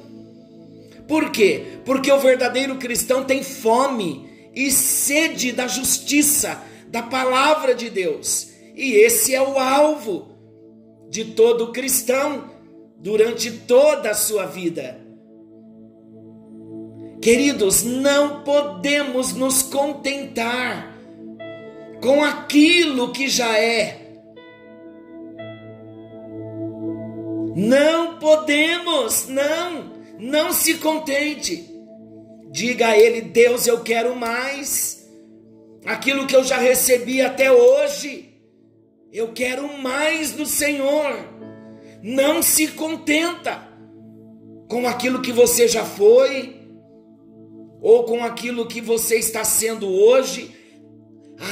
Por 1.06 1.30
quê? 1.30 1.78
Porque 1.84 2.10
o 2.10 2.18
verdadeiro 2.18 2.76
cristão 2.76 3.24
tem 3.24 3.42
fome 3.42 4.28
e 4.54 4.70
sede 4.70 5.52
da 5.52 5.66
justiça, 5.66 6.62
da 6.88 7.02
palavra 7.02 7.74
de 7.74 7.90
Deus. 7.90 8.48
E 8.74 8.94
esse 8.94 9.34
é 9.34 9.42
o 9.42 9.58
alvo 9.58 10.28
de 11.08 11.24
todo 11.24 11.72
cristão 11.72 12.50
durante 12.98 13.50
toda 13.50 14.10
a 14.10 14.14
sua 14.14 14.46
vida. 14.46 15.00
Queridos, 17.20 17.82
não 17.82 18.42
podemos 18.42 19.34
nos 19.34 19.62
contentar 19.62 20.96
com 22.00 22.24
aquilo 22.24 23.12
que 23.12 23.28
já 23.28 23.58
é. 23.58 24.09
Não 27.54 28.18
podemos, 28.18 29.26
não, 29.26 29.92
não 30.18 30.52
se 30.52 30.74
contente. 30.74 31.68
Diga 32.50 32.88
a 32.88 32.98
Ele: 32.98 33.20
Deus, 33.20 33.66
eu 33.66 33.80
quero 33.82 34.14
mais. 34.14 35.08
Aquilo 35.84 36.26
que 36.26 36.36
eu 36.36 36.44
já 36.44 36.58
recebi 36.58 37.20
até 37.22 37.50
hoje, 37.50 38.34
eu 39.12 39.32
quero 39.32 39.78
mais 39.78 40.32
do 40.32 40.44
Senhor. 40.46 41.16
Não 42.02 42.42
se 42.42 42.68
contenta 42.68 43.68
com 44.68 44.86
aquilo 44.86 45.20
que 45.20 45.32
você 45.32 45.66
já 45.66 45.84
foi, 45.84 46.60
ou 47.80 48.04
com 48.04 48.22
aquilo 48.22 48.66
que 48.66 48.80
você 48.80 49.16
está 49.16 49.42
sendo 49.42 49.88
hoje. 49.88 50.54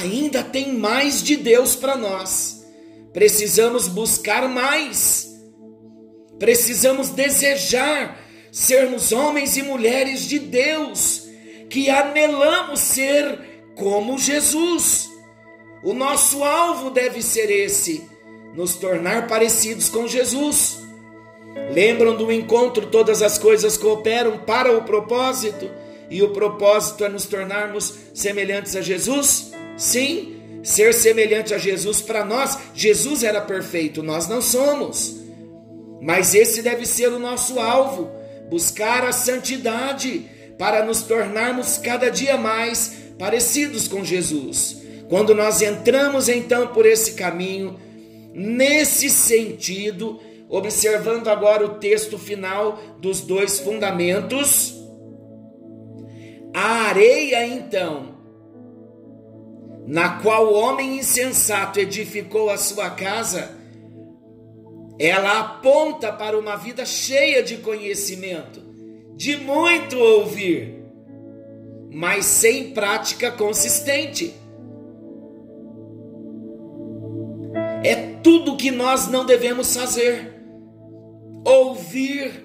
Ainda 0.02 0.42
tem 0.42 0.74
mais 0.74 1.22
de 1.22 1.36
Deus 1.36 1.74
para 1.74 1.96
nós. 1.96 2.64
Precisamos 3.12 3.88
buscar 3.88 4.46
mais. 4.48 5.28
Precisamos 6.38 7.10
desejar 7.10 8.18
sermos 8.50 9.12
homens 9.12 9.56
e 9.56 9.62
mulheres 9.62 10.22
de 10.22 10.38
Deus, 10.38 11.28
que 11.68 11.90
anelamos 11.90 12.80
ser 12.80 13.38
como 13.74 14.18
Jesus. 14.18 15.10
O 15.82 15.92
nosso 15.92 16.42
alvo 16.42 16.90
deve 16.90 17.22
ser 17.22 17.50
esse: 17.50 18.08
nos 18.54 18.74
tornar 18.74 19.26
parecidos 19.26 19.88
com 19.88 20.06
Jesus. 20.06 20.78
Lembram 21.72 22.16
do 22.16 22.30
encontro? 22.32 22.86
Todas 22.86 23.22
as 23.22 23.38
coisas 23.38 23.76
cooperam 23.76 24.38
para 24.38 24.76
o 24.76 24.82
propósito, 24.82 25.70
e 26.10 26.22
o 26.22 26.30
propósito 26.30 27.04
é 27.04 27.08
nos 27.08 27.26
tornarmos 27.26 27.94
semelhantes 28.14 28.74
a 28.74 28.80
Jesus? 28.80 29.52
Sim, 29.76 30.60
ser 30.62 30.94
semelhante 30.94 31.54
a 31.54 31.58
Jesus 31.58 32.00
para 32.00 32.24
nós, 32.24 32.58
Jesus 32.74 33.22
era 33.22 33.40
perfeito, 33.40 34.02
nós 34.02 34.28
não 34.28 34.40
somos. 34.40 35.27
Mas 36.00 36.34
esse 36.34 36.62
deve 36.62 36.86
ser 36.86 37.08
o 37.08 37.18
nosso 37.18 37.58
alvo 37.58 38.10
buscar 38.48 39.04
a 39.04 39.12
santidade 39.12 40.28
para 40.58 40.84
nos 40.84 41.02
tornarmos 41.02 41.78
cada 41.78 42.10
dia 42.10 42.36
mais 42.36 42.96
parecidos 43.18 43.86
com 43.86 44.04
Jesus. 44.04 44.82
Quando 45.08 45.34
nós 45.34 45.62
entramos 45.62 46.28
então 46.28 46.68
por 46.68 46.84
esse 46.86 47.12
caminho, 47.12 47.78
nesse 48.34 49.08
sentido, 49.08 50.20
observando 50.48 51.28
agora 51.28 51.64
o 51.64 51.74
texto 51.76 52.18
final 52.18 52.78
dos 53.00 53.20
dois 53.20 53.58
fundamentos, 53.58 54.74
a 56.54 56.88
areia 56.88 57.46
então, 57.46 58.16
na 59.86 60.20
qual 60.20 60.48
o 60.48 60.54
homem 60.54 60.98
insensato 60.98 61.80
edificou 61.80 62.50
a 62.50 62.58
sua 62.58 62.90
casa, 62.90 63.57
ela 64.98 65.38
aponta 65.38 66.12
para 66.12 66.36
uma 66.36 66.56
vida 66.56 66.84
cheia 66.84 67.42
de 67.42 67.58
conhecimento, 67.58 68.60
de 69.14 69.36
muito 69.36 69.96
ouvir, 69.96 70.82
mas 71.90 72.24
sem 72.24 72.70
prática 72.70 73.30
consistente. 73.30 74.34
É 77.84 77.94
tudo 78.24 78.56
que 78.56 78.72
nós 78.72 79.06
não 79.06 79.24
devemos 79.24 79.74
fazer. 79.74 80.34
Ouvir, 81.44 82.44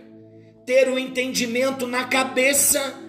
ter 0.63 0.87
o 0.87 0.99
entendimento 0.99 1.87
na 1.87 2.03
cabeça 2.03 3.01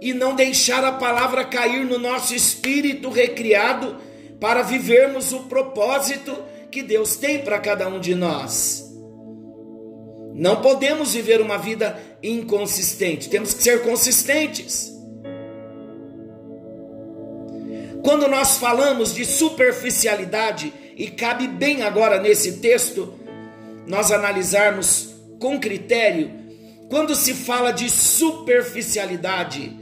e 0.00 0.14
não 0.14 0.34
deixar 0.34 0.84
a 0.84 0.92
palavra 0.92 1.44
cair 1.44 1.84
no 1.84 1.98
nosso 1.98 2.34
espírito 2.34 3.10
recriado 3.10 3.98
para 4.38 4.62
vivermos 4.62 5.32
o 5.32 5.40
propósito 5.40 6.34
que 6.70 6.82
Deus 6.82 7.16
tem 7.16 7.42
para 7.42 7.58
cada 7.58 7.88
um 7.88 7.98
de 8.00 8.14
nós. 8.14 8.88
Não 10.34 10.62
podemos 10.62 11.12
viver 11.12 11.40
uma 11.40 11.58
vida 11.58 11.98
inconsistente, 12.22 13.28
temos 13.28 13.52
que 13.52 13.62
ser 13.62 13.82
consistentes. 13.82 14.90
Quando 18.02 18.28
nós 18.28 18.56
falamos 18.56 19.14
de 19.14 19.24
superficialidade, 19.24 20.72
e 20.96 21.08
cabe 21.08 21.46
bem 21.48 21.82
agora 21.82 22.20
nesse 22.20 22.58
texto, 22.58 23.14
nós 23.86 24.10
analisarmos 24.10 25.14
com 25.38 25.58
critério, 25.58 26.30
quando 26.88 27.14
se 27.14 27.34
fala 27.34 27.70
de 27.70 27.88
superficialidade, 27.88 29.76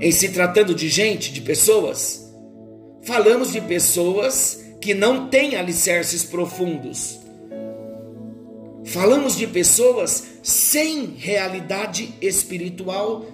em 0.00 0.12
se 0.12 0.30
tratando 0.30 0.74
de 0.74 0.88
gente, 0.88 1.32
de 1.32 1.40
pessoas, 1.40 2.34
falamos 3.02 3.52
de 3.52 3.60
pessoas 3.60 4.63
que 4.84 4.92
não 4.92 5.28
têm 5.28 5.56
alicerces 5.56 6.24
profundos. 6.24 7.18
Falamos 8.84 9.34
de 9.34 9.46
pessoas 9.46 10.24
sem 10.42 11.14
realidade 11.16 12.12
espiritual. 12.20 13.24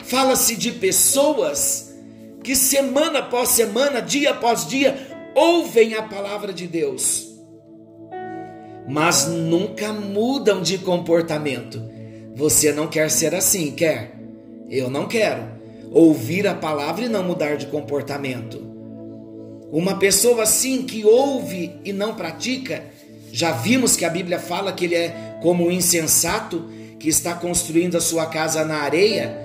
Fala-se 0.00 0.54
de 0.54 0.70
pessoas 0.72 1.94
que 2.42 2.54
semana 2.54 3.20
após 3.20 3.48
semana, 3.48 4.02
dia 4.02 4.32
após 4.32 4.66
dia, 4.66 5.32
ouvem 5.34 5.94
a 5.94 6.02
palavra 6.02 6.52
de 6.52 6.66
Deus, 6.66 7.26
mas 8.86 9.26
nunca 9.26 9.94
mudam 9.94 10.60
de 10.60 10.76
comportamento. 10.76 11.82
Você 12.34 12.70
não 12.70 12.86
quer 12.86 13.10
ser 13.10 13.34
assim, 13.34 13.70
quer? 13.70 14.14
Eu 14.68 14.90
não 14.90 15.08
quero. 15.08 15.54
Ouvir 15.90 16.46
a 16.46 16.54
palavra 16.54 17.06
e 17.06 17.08
não 17.08 17.22
mudar 17.22 17.56
de 17.56 17.64
comportamento. 17.68 18.63
Uma 19.74 19.98
pessoa 19.98 20.44
assim 20.44 20.82
que 20.82 21.04
ouve 21.04 21.72
e 21.84 21.92
não 21.92 22.14
pratica, 22.14 22.84
já 23.32 23.50
vimos 23.50 23.96
que 23.96 24.04
a 24.04 24.08
Bíblia 24.08 24.38
fala 24.38 24.72
que 24.72 24.84
ele 24.84 24.94
é 24.94 25.36
como 25.42 25.66
um 25.66 25.70
insensato 25.72 26.70
que 26.96 27.08
está 27.08 27.34
construindo 27.34 27.96
a 27.96 28.00
sua 28.00 28.26
casa 28.26 28.64
na 28.64 28.76
areia. 28.76 29.36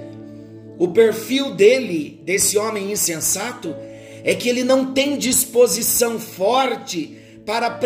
O 0.78 0.90
perfil 0.90 1.56
dele, 1.56 2.22
desse 2.24 2.60
homem 2.60 2.92
insensato, 2.92 3.76
é 4.24 4.36
que 4.36 4.48
ele 4.48 4.64
não 4.64 4.94
tem 4.94 5.18
disposição 5.18 6.20
forte 6.20 7.18
para, 7.44 7.80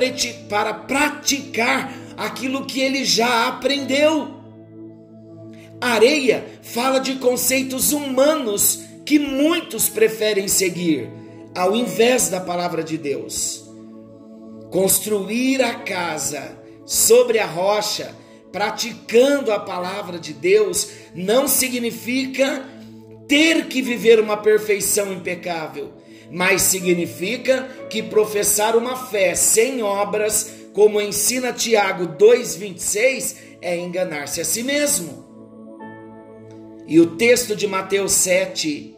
para 0.49 0.73
praticar 0.73 1.97
aquilo 2.17 2.65
que 2.65 2.81
ele 2.81 3.05
já 3.05 3.47
aprendeu. 3.47 4.43
Areia 5.79 6.45
fala 6.61 6.99
de 6.99 7.15
conceitos 7.15 7.93
humanos 7.93 8.81
que 9.05 9.17
muitos 9.17 9.87
preferem 9.87 10.49
seguir 10.49 11.22
ao 11.55 11.75
invés 11.75 12.29
da 12.29 12.39
palavra 12.39 12.83
de 12.83 12.97
Deus. 12.97 13.63
Construir 14.71 15.61
a 15.61 15.75
casa 15.75 16.57
sobre 16.85 17.39
a 17.39 17.45
rocha 17.45 18.15
praticando 18.53 19.51
a 19.51 19.59
palavra 19.59 20.19
de 20.19 20.31
Deus 20.31 20.89
não 21.15 21.47
significa 21.47 22.63
ter 23.27 23.65
que 23.65 23.81
viver 23.81 24.19
uma 24.19 24.37
perfeição 24.37 25.11
impecável, 25.11 25.91
mas 26.31 26.61
significa 26.61 27.67
que 27.89 28.03
professar 28.03 28.75
uma 28.75 28.95
fé 28.95 29.33
sem 29.33 29.81
obras, 29.81 30.53
como 30.71 31.01
ensina 31.01 31.51
Tiago 31.51 32.05
2:26, 32.15 33.35
é 33.59 33.75
enganar-se 33.77 34.39
a 34.39 34.45
si 34.45 34.61
mesmo. 34.61 35.23
E 36.87 36.99
o 36.99 37.15
texto 37.15 37.55
de 37.55 37.65
Mateus 37.65 38.11
7, 38.11 38.92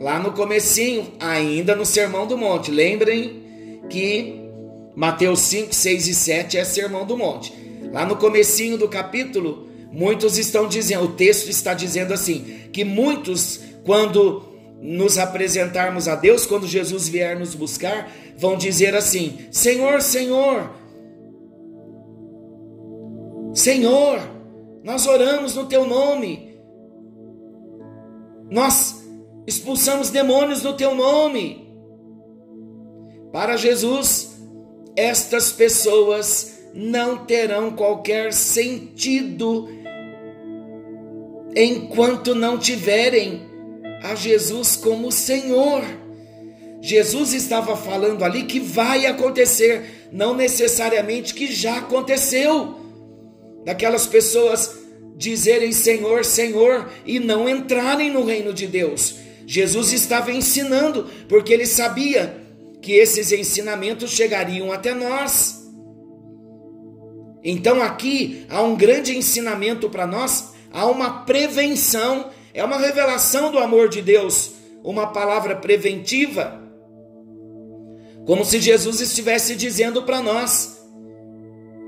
lá 0.00 0.18
no 0.18 0.32
comecinho, 0.32 1.12
ainda 1.20 1.74
no 1.74 1.86
Sermão 1.86 2.26
do 2.26 2.36
Monte, 2.36 2.70
lembrem 2.70 3.80
que 3.88 4.40
Mateus 4.94 5.40
5, 5.40 5.74
6 5.74 6.08
e 6.08 6.14
7 6.14 6.58
é 6.58 6.64
Sermão 6.64 7.04
do 7.04 7.16
Monte. 7.16 7.52
Lá 7.92 8.04
no 8.04 8.16
comecinho 8.16 8.76
do 8.76 8.88
capítulo, 8.88 9.68
muitos 9.92 10.38
estão 10.38 10.66
dizendo, 10.66 11.04
o 11.04 11.12
texto 11.12 11.48
está 11.48 11.74
dizendo 11.74 12.12
assim, 12.12 12.68
que 12.72 12.84
muitos 12.84 13.60
quando 13.84 14.42
nos 14.80 15.18
apresentarmos 15.18 16.08
a 16.08 16.14
Deus, 16.14 16.44
quando 16.44 16.66
Jesus 16.66 17.08
vier 17.08 17.38
nos 17.38 17.54
buscar, 17.54 18.10
vão 18.36 18.56
dizer 18.56 18.94
assim: 18.94 19.38
Senhor, 19.50 20.02
Senhor, 20.02 20.70
Senhor, 23.54 24.20
nós 24.82 25.06
oramos 25.06 25.54
no 25.54 25.66
teu 25.66 25.86
nome, 25.86 26.58
nós 28.50 29.03
expulsamos 29.46 30.10
demônios 30.10 30.62
no 30.62 30.74
teu 30.74 30.94
nome. 30.94 31.68
Para 33.32 33.56
Jesus, 33.56 34.36
estas 34.96 35.52
pessoas 35.52 36.54
não 36.72 37.24
terão 37.24 37.72
qualquer 37.72 38.32
sentido 38.32 39.68
enquanto 41.56 42.34
não 42.34 42.58
tiverem 42.58 43.42
a 44.02 44.14
Jesus 44.14 44.76
como 44.76 45.12
Senhor. 45.12 45.82
Jesus 46.80 47.32
estava 47.32 47.76
falando 47.76 48.24
ali 48.24 48.42
que 48.42 48.60
vai 48.60 49.06
acontecer, 49.06 50.08
não 50.12 50.34
necessariamente 50.34 51.32
que 51.32 51.52
já 51.52 51.78
aconteceu. 51.78 52.76
Daquelas 53.64 54.06
pessoas 54.06 54.76
dizerem 55.16 55.72
Senhor, 55.72 56.24
Senhor 56.24 56.90
e 57.06 57.18
não 57.18 57.48
entrarem 57.48 58.12
no 58.12 58.24
reino 58.24 58.52
de 58.52 58.66
Deus. 58.66 59.23
Jesus 59.46 59.92
estava 59.92 60.32
ensinando, 60.32 61.08
porque 61.28 61.52
ele 61.52 61.66
sabia 61.66 62.42
que 62.80 62.92
esses 62.92 63.32
ensinamentos 63.32 64.10
chegariam 64.10 64.72
até 64.72 64.94
nós. 64.94 65.62
Então 67.42 67.82
aqui 67.82 68.46
há 68.48 68.62
um 68.62 68.74
grande 68.74 69.16
ensinamento 69.16 69.90
para 69.90 70.06
nós 70.06 70.54
há 70.74 70.86
uma 70.86 71.24
prevenção, 71.24 72.30
é 72.52 72.64
uma 72.64 72.76
revelação 72.76 73.52
do 73.52 73.58
amor 73.58 73.88
de 73.88 74.02
Deus, 74.02 74.54
uma 74.82 75.06
palavra 75.06 75.54
preventiva. 75.54 76.60
Como 78.26 78.44
se 78.44 78.60
Jesus 78.60 79.00
estivesse 79.00 79.54
dizendo 79.54 80.02
para 80.02 80.20
nós: 80.20 80.84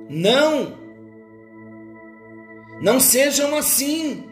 não, 0.09 0.79
não 2.81 3.01
sejam 3.01 3.57
assim, 3.57 4.25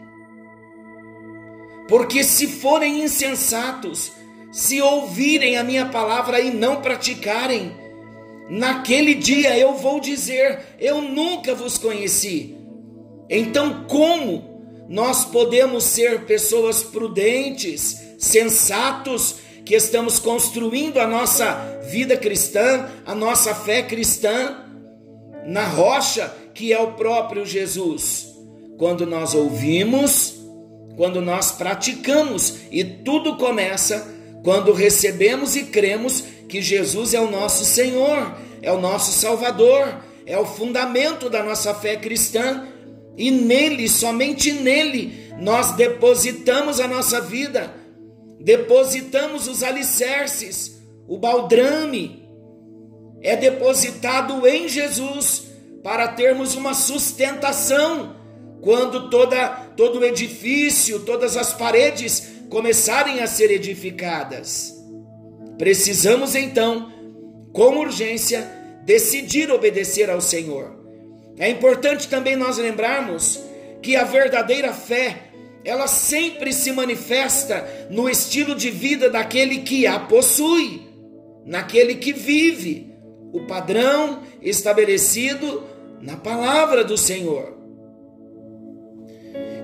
porque 1.87 2.23
se 2.23 2.47
forem 2.47 3.03
insensatos, 3.03 4.11
se 4.51 4.81
ouvirem 4.81 5.57
a 5.57 5.63
minha 5.63 5.85
palavra 5.87 6.39
e 6.39 6.49
não 6.49 6.81
praticarem, 6.81 7.75
naquele 8.49 9.13
dia 9.13 9.57
eu 9.57 9.75
vou 9.75 9.99
dizer: 9.99 10.59
eu 10.79 11.01
nunca 11.01 11.53
vos 11.53 11.77
conheci. 11.77 12.55
Então, 13.29 13.85
como 13.87 14.85
nós 14.87 15.25
podemos 15.25 15.83
ser 15.83 16.25
pessoas 16.25 16.83
prudentes, 16.83 18.01
sensatos, 18.17 19.37
que 19.65 19.75
estamos 19.75 20.19
construindo 20.19 20.99
a 20.99 21.07
nossa 21.07 21.81
vida 21.89 22.15
cristã, 22.15 22.87
a 23.05 23.15
nossa 23.15 23.53
fé 23.55 23.81
cristã, 23.81 24.63
na 25.45 25.65
rocha 25.67 26.31
que 26.53 26.71
é 26.71 26.79
o 26.79 26.93
próprio 26.93 27.45
Jesus? 27.45 28.27
Quando 28.77 29.05
nós 29.07 29.33
ouvimos, 29.33 30.34
quando 30.95 31.21
nós 31.21 31.51
praticamos, 31.51 32.57
e 32.71 32.83
tudo 32.83 33.37
começa 33.37 34.13
quando 34.43 34.71
recebemos 34.71 35.55
e 35.55 35.65
cremos 35.65 36.23
que 36.47 36.61
Jesus 36.61 37.13
é 37.13 37.19
o 37.19 37.29
nosso 37.29 37.65
Senhor, 37.65 38.37
é 38.61 38.71
o 38.71 38.79
nosso 38.79 39.11
Salvador, 39.11 40.03
é 40.25 40.37
o 40.37 40.45
fundamento 40.45 41.29
da 41.29 41.43
nossa 41.43 41.73
fé 41.73 41.95
cristã. 41.95 42.67
E 43.17 43.31
nele, 43.31 43.87
somente 43.89 44.51
nele, 44.51 45.33
nós 45.39 45.75
depositamos 45.75 46.79
a 46.79 46.87
nossa 46.87 47.21
vida, 47.21 47.73
depositamos 48.39 49.47
os 49.47 49.63
alicerces, 49.63 50.79
o 51.07 51.17
baldrame. 51.17 52.23
É 53.21 53.35
depositado 53.35 54.45
em 54.45 54.67
Jesus 54.67 55.47
para 55.81 56.09
termos 56.09 56.55
uma 56.55 56.73
sustentação 56.73 58.15
quando 58.65 59.11
toda 59.11 59.47
todo 59.77 59.99
o 59.99 60.03
edifício, 60.03 61.01
todas 61.01 61.37
as 61.37 61.53
paredes 61.53 62.31
começarem 62.49 63.19
a 63.19 63.27
ser 63.27 63.51
edificadas. 63.51 64.73
Precisamos 65.55 66.33
então, 66.33 66.91
com 67.53 67.77
urgência, 67.77 68.41
decidir 68.83 69.51
obedecer 69.51 70.09
ao 70.09 70.19
Senhor. 70.19 70.75
É 71.37 71.47
importante 71.47 72.07
também 72.07 72.35
nós 72.35 72.57
lembrarmos 72.57 73.39
que 73.83 73.95
a 73.95 74.03
verdadeira 74.03 74.73
fé, 74.73 75.29
ela 75.63 75.85
sempre 75.85 76.51
se 76.51 76.71
manifesta 76.71 77.87
no 77.91 78.09
estilo 78.09 78.55
de 78.55 78.71
vida 78.71 79.11
daquele 79.11 79.59
que 79.59 79.85
a 79.85 79.99
possui, 79.99 80.81
naquele 81.45 81.93
que 81.93 82.11
vive 82.11 82.91
o 83.31 83.45
padrão 83.45 84.23
estabelecido 84.41 85.63
na 86.01 86.17
palavra 86.17 86.83
do 86.83 86.97
Senhor. 86.97 87.54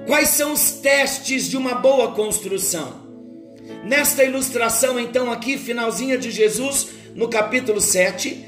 Quais 0.06 0.30
são 0.30 0.54
os 0.54 0.72
testes 0.72 1.48
de 1.48 1.56
uma 1.56 1.76
boa 1.76 2.12
construção? 2.14 3.02
Nesta 3.84 4.24
ilustração, 4.24 5.00
então, 5.00 5.32
aqui, 5.32 5.58
finalzinha 5.58 6.18
de 6.18 6.32
Jesus, 6.32 6.90
no 7.16 7.28
capítulo 7.28 7.80
7 7.80 8.46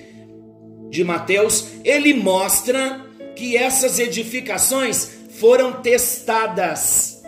de 0.89 1.03
Mateus, 1.03 1.65
ele 1.83 2.13
mostra 2.13 3.01
que 3.35 3.55
essas 3.55 3.99
edificações 3.99 5.09
foram 5.39 5.81
testadas. 5.81 7.23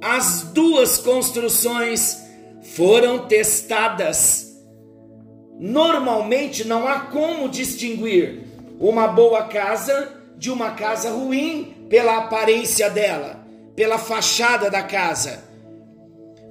As 0.00 0.42
duas 0.42 0.98
construções 0.98 2.18
foram 2.74 3.26
testadas. 3.26 4.52
Normalmente 5.58 6.66
não 6.66 6.88
há 6.88 7.00
como 7.00 7.48
distinguir 7.48 8.42
uma 8.80 9.06
boa 9.06 9.44
casa 9.44 10.20
de 10.36 10.50
uma 10.50 10.72
casa 10.72 11.10
ruim 11.10 11.71
pela 11.92 12.16
aparência 12.16 12.88
dela, 12.88 13.46
pela 13.76 13.98
fachada 13.98 14.70
da 14.70 14.82
casa. 14.82 15.44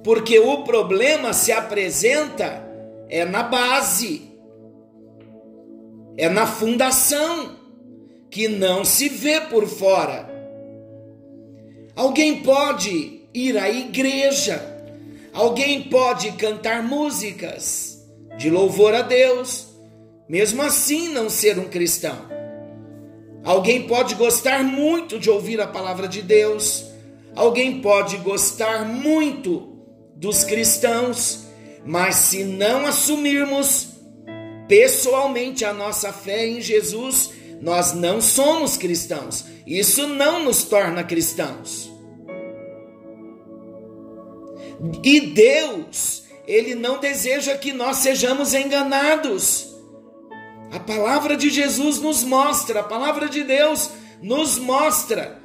Porque 0.04 0.38
o 0.38 0.62
problema 0.62 1.32
se 1.32 1.50
apresenta 1.50 2.64
é 3.08 3.24
na 3.24 3.42
base, 3.42 4.22
é 6.16 6.28
na 6.28 6.46
fundação 6.46 7.56
que 8.30 8.46
não 8.46 8.84
se 8.84 9.08
vê 9.08 9.40
por 9.40 9.66
fora. 9.66 10.30
Alguém 11.96 12.44
pode 12.44 13.22
ir 13.34 13.58
à 13.58 13.68
igreja, 13.68 14.62
alguém 15.32 15.82
pode 15.82 16.30
cantar 16.32 16.84
músicas 16.84 18.00
de 18.38 18.48
louvor 18.48 18.94
a 18.94 19.02
Deus, 19.02 19.66
mesmo 20.28 20.62
assim 20.62 21.08
não 21.08 21.28
ser 21.28 21.58
um 21.58 21.68
cristão. 21.68 22.30
Alguém 23.44 23.86
pode 23.86 24.14
gostar 24.14 24.62
muito 24.62 25.18
de 25.18 25.28
ouvir 25.28 25.60
a 25.60 25.66
palavra 25.66 26.06
de 26.06 26.22
Deus, 26.22 26.84
alguém 27.34 27.80
pode 27.80 28.16
gostar 28.18 28.84
muito 28.84 29.76
dos 30.14 30.44
cristãos, 30.44 31.46
mas 31.84 32.14
se 32.16 32.44
não 32.44 32.86
assumirmos 32.86 33.88
pessoalmente 34.68 35.64
a 35.64 35.72
nossa 35.72 36.12
fé 36.12 36.46
em 36.46 36.60
Jesus, 36.60 37.30
nós 37.60 37.92
não 37.92 38.20
somos 38.20 38.76
cristãos. 38.76 39.44
Isso 39.66 40.06
não 40.06 40.44
nos 40.44 40.64
torna 40.64 41.04
cristãos. 41.04 41.90
E 45.02 45.20
Deus, 45.20 46.24
Ele 46.46 46.74
não 46.74 46.98
deseja 46.98 47.56
que 47.56 47.72
nós 47.72 47.98
sejamos 47.98 48.54
enganados. 48.54 49.71
A 50.72 50.80
palavra 50.80 51.36
de 51.36 51.50
Jesus 51.50 52.00
nos 52.00 52.24
mostra, 52.24 52.80
a 52.80 52.82
palavra 52.82 53.28
de 53.28 53.44
Deus 53.44 53.90
nos 54.22 54.58
mostra 54.58 55.38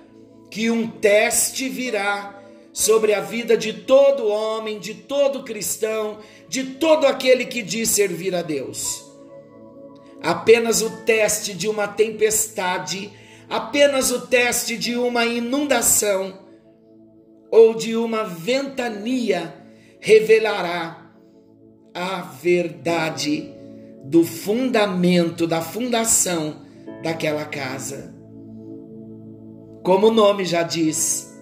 que 0.50 0.72
um 0.72 0.88
teste 0.88 1.68
virá 1.68 2.42
sobre 2.72 3.14
a 3.14 3.20
vida 3.20 3.58
de 3.58 3.74
todo 3.74 4.30
homem, 4.30 4.80
de 4.80 4.94
todo 4.94 5.44
cristão, 5.44 6.20
de 6.48 6.64
todo 6.64 7.06
aquele 7.06 7.44
que 7.44 7.62
diz 7.62 7.90
servir 7.90 8.34
a 8.34 8.42
Deus. 8.42 9.04
Apenas 10.24 10.82
o 10.82 10.90
teste 11.04 11.54
de 11.54 11.68
uma 11.68 11.90
tempestade, 11.90 13.12
apenas 13.50 14.12
o 14.12 14.28
teste 14.28 14.78
de 14.78 14.96
uma 14.96 15.26
inundação 15.26 16.40
ou 17.52 17.74
de 17.74 17.98
uma 17.98 18.24
ventania 18.24 19.54
revelará 20.00 21.12
a 21.94 22.22
verdade 22.22 23.57
do 24.04 24.24
fundamento, 24.24 25.46
da 25.46 25.62
fundação 25.62 26.62
daquela 27.04 27.46
casa. 27.46 28.16
Como 29.84 30.08
o 30.08 30.14
nome 30.14 30.46
já 30.46 30.64
diz, 30.64 31.34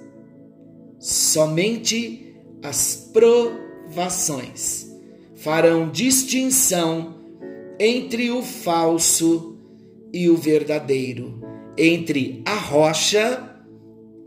somente 0.99 2.35
as 2.61 3.11
provações 3.13 4.87
farão 5.35 5.89
distinção 5.89 7.15
entre 7.79 8.31
o 8.31 8.41
falso 8.41 9.57
e 10.13 10.29
o 10.29 10.37
verdadeiro, 10.37 11.41
entre 11.77 12.41
a 12.45 12.55
rocha 12.55 13.63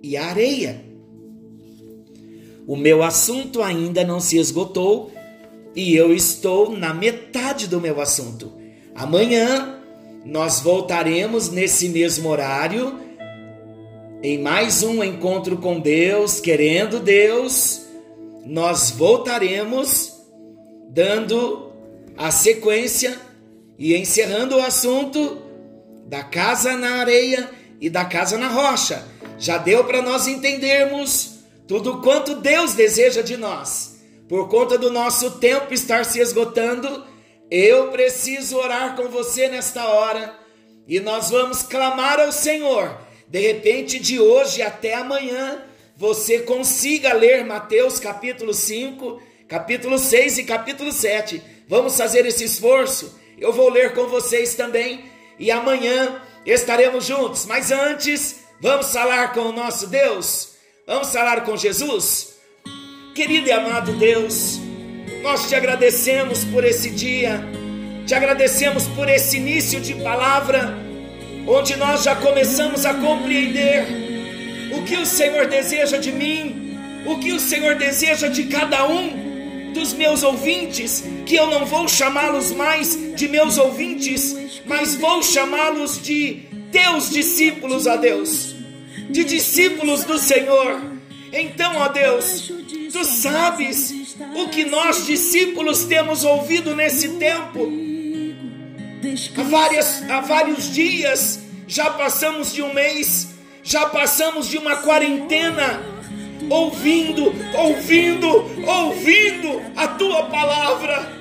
e 0.02 0.16
a 0.16 0.26
areia. 0.26 0.84
O 2.66 2.76
meu 2.76 3.02
assunto 3.02 3.62
ainda 3.62 4.04
não 4.04 4.20
se 4.20 4.36
esgotou 4.36 5.10
e 5.78 5.94
eu 5.94 6.12
estou 6.12 6.76
na 6.76 6.92
metade 6.92 7.68
do 7.68 7.80
meu 7.80 8.00
assunto. 8.00 8.52
Amanhã 8.96 9.78
nós 10.24 10.58
voltaremos 10.58 11.50
nesse 11.50 11.88
mesmo 11.88 12.28
horário 12.28 12.98
em 14.20 14.38
mais 14.38 14.82
um 14.82 15.04
encontro 15.04 15.58
com 15.58 15.78
Deus, 15.78 16.40
querendo 16.40 16.98
Deus, 16.98 17.82
nós 18.44 18.90
voltaremos 18.90 20.14
dando 20.90 21.70
a 22.16 22.32
sequência 22.32 23.16
e 23.78 23.94
encerrando 23.94 24.56
o 24.56 24.60
assunto 24.60 25.38
da 26.06 26.24
casa 26.24 26.76
na 26.76 26.96
areia 26.96 27.48
e 27.80 27.88
da 27.88 28.04
casa 28.04 28.36
na 28.36 28.48
rocha. 28.48 29.06
Já 29.38 29.58
deu 29.58 29.84
para 29.84 30.02
nós 30.02 30.26
entendermos 30.26 31.38
tudo 31.68 32.00
quanto 32.00 32.34
Deus 32.34 32.74
deseja 32.74 33.22
de 33.22 33.36
nós. 33.36 33.97
Por 34.28 34.48
conta 34.48 34.76
do 34.76 34.90
nosso 34.90 35.38
tempo 35.38 35.72
estar 35.72 36.04
se 36.04 36.20
esgotando, 36.20 37.06
eu 37.50 37.90
preciso 37.90 38.58
orar 38.58 38.94
com 38.94 39.08
você 39.08 39.48
nesta 39.48 39.86
hora 39.86 40.38
e 40.86 41.00
nós 41.00 41.30
vamos 41.30 41.62
clamar 41.62 42.20
ao 42.20 42.30
Senhor. 42.30 42.94
De 43.26 43.40
repente, 43.40 43.98
de 43.98 44.20
hoje 44.20 44.60
até 44.60 44.94
amanhã, 44.94 45.62
você 45.96 46.40
consiga 46.40 47.14
ler 47.14 47.42
Mateus 47.44 47.98
capítulo 47.98 48.52
5, 48.52 49.20
capítulo 49.48 49.98
6 49.98 50.38
e 50.38 50.44
capítulo 50.44 50.92
7. 50.92 51.42
Vamos 51.66 51.96
fazer 51.96 52.26
esse 52.26 52.44
esforço. 52.44 53.18
Eu 53.38 53.50
vou 53.52 53.70
ler 53.70 53.94
com 53.94 54.08
vocês 54.08 54.54
também 54.54 55.04
e 55.38 55.50
amanhã 55.50 56.20
estaremos 56.44 57.06
juntos. 57.06 57.46
Mas 57.46 57.70
antes, 57.70 58.40
vamos 58.60 58.92
falar 58.92 59.32
com 59.32 59.40
o 59.40 59.52
nosso 59.52 59.86
Deus. 59.86 60.50
Vamos 60.86 61.08
falar 61.08 61.44
com 61.44 61.56
Jesus? 61.56 62.37
Querido 63.18 63.48
e 63.48 63.52
amado 63.52 63.94
Deus, 63.94 64.60
nós 65.24 65.48
te 65.48 65.56
agradecemos 65.56 66.44
por 66.44 66.64
esse 66.64 66.88
dia, 66.88 67.44
te 68.06 68.14
agradecemos 68.14 68.86
por 68.86 69.08
esse 69.08 69.38
início 69.38 69.80
de 69.80 69.92
palavra, 69.94 70.72
onde 71.44 71.74
nós 71.74 72.04
já 72.04 72.14
começamos 72.14 72.86
a 72.86 72.94
compreender 72.94 73.88
o 74.72 74.84
que 74.84 74.96
o 74.98 75.04
Senhor 75.04 75.48
deseja 75.48 75.96
de 75.98 76.12
mim, 76.12 76.78
o 77.06 77.18
que 77.18 77.32
o 77.32 77.40
Senhor 77.40 77.74
deseja 77.74 78.28
de 78.28 78.44
cada 78.44 78.86
um 78.86 79.72
dos 79.74 79.94
meus 79.94 80.22
ouvintes, 80.22 81.02
que 81.26 81.34
eu 81.34 81.48
não 81.48 81.66
vou 81.66 81.88
chamá-los 81.88 82.52
mais 82.52 83.16
de 83.16 83.26
meus 83.26 83.58
ouvintes, 83.58 84.62
mas 84.64 84.94
vou 84.94 85.24
chamá-los 85.24 86.00
de 86.00 86.44
teus 86.70 87.10
discípulos, 87.10 87.88
a 87.88 87.96
Deus 87.96 88.54
de 89.10 89.24
discípulos 89.24 90.04
do 90.04 90.18
Senhor. 90.20 90.98
Então, 91.32 91.78
ó 91.78 91.88
Deus, 91.88 92.52
tu 92.92 93.04
sabes 93.04 94.16
o 94.34 94.48
que 94.48 94.64
nós 94.64 95.06
discípulos 95.06 95.84
temos 95.84 96.24
ouvido 96.24 96.74
nesse 96.74 97.10
tempo. 97.10 97.70
Há, 99.36 99.42
várias, 99.42 100.10
há 100.10 100.20
vários 100.20 100.72
dias, 100.72 101.40
já 101.66 101.90
passamos 101.90 102.52
de 102.52 102.62
um 102.62 102.72
mês, 102.72 103.28
já 103.62 103.86
passamos 103.86 104.48
de 104.48 104.58
uma 104.58 104.76
quarentena, 104.76 105.82
ouvindo, 106.50 107.34
ouvindo, 107.56 108.28
ouvindo 108.66 109.62
a 109.76 109.88
tua 109.88 110.24
palavra, 110.24 111.16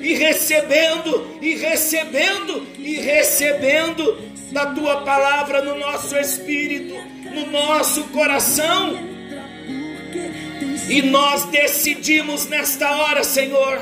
e 0.00 0.14
recebendo, 0.14 1.38
e 1.42 1.56
recebendo, 1.56 2.66
e 2.78 2.96
recebendo 2.96 4.18
da 4.52 4.66
tua 4.66 5.02
palavra 5.02 5.62
no 5.62 5.76
nosso 5.78 6.16
espírito 6.16 6.94
no 7.36 7.50
nosso 7.50 8.04
coração. 8.04 9.15
E 10.88 11.02
nós 11.02 11.44
decidimos 11.46 12.46
nesta 12.46 12.90
hora, 12.96 13.24
Senhor, 13.24 13.78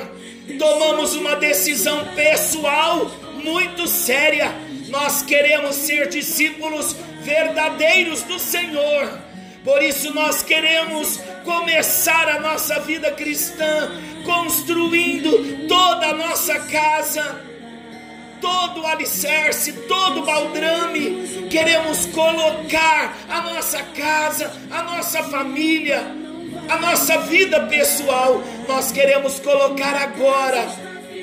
tomamos 0.59 1.15
uma 1.15 1.37
decisão 1.37 2.07
pessoal 2.15 3.11
muito 3.43 3.87
séria. 3.87 4.55
Nós 4.89 5.23
queremos 5.23 5.77
ser 5.77 6.09
discípulos 6.09 6.97
verdadeiros 7.23 8.23
do 8.23 8.39
Senhor. 8.39 9.19
Por 9.63 9.83
isso 9.83 10.15
nós 10.15 10.43
queremos 10.43 11.19
começar 11.45 12.29
a 12.29 12.41
nossa 12.41 12.81
vida 12.81 13.11
cristã 13.13 13.91
construindo 14.25 15.67
toda 15.69 16.09
a 16.09 16.15
nossa 16.15 16.59
casa 16.61 17.55
todo 18.45 18.83
o 18.83 18.87
alicerce, 18.87 19.73
todo 19.89 20.21
o 20.21 20.25
baldrame, 20.27 21.49
queremos 21.51 22.05
colocar 22.05 23.17
a 23.27 23.41
nossa 23.41 23.83
casa, 23.83 24.53
a 24.71 24.83
nossa 24.83 25.23
família, 25.23 26.05
a 26.69 26.77
nossa 26.79 27.19
vida 27.19 27.61
pessoal, 27.67 28.43
nós 28.69 28.93
queremos 28.93 29.39
colocar 29.41 29.95
agora, 29.95 30.67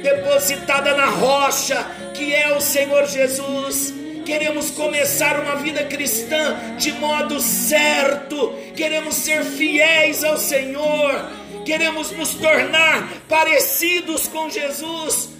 depositada 0.01 0.95
na 0.95 1.05
rocha, 1.05 1.85
que 2.13 2.33
é 2.33 2.55
o 2.55 2.61
Senhor 2.61 3.07
Jesus. 3.07 3.93
Queremos 4.25 4.71
começar 4.71 5.39
uma 5.39 5.55
vida 5.57 5.83
cristã 5.85 6.57
de 6.77 6.91
modo 6.93 7.39
certo, 7.41 8.53
queremos 8.75 9.15
ser 9.15 9.43
fiéis 9.43 10.23
ao 10.23 10.37
Senhor, 10.37 11.29
queremos 11.65 12.11
nos 12.11 12.35
tornar 12.35 13.09
parecidos 13.27 14.27
com 14.27 14.49
Jesus 14.49 15.31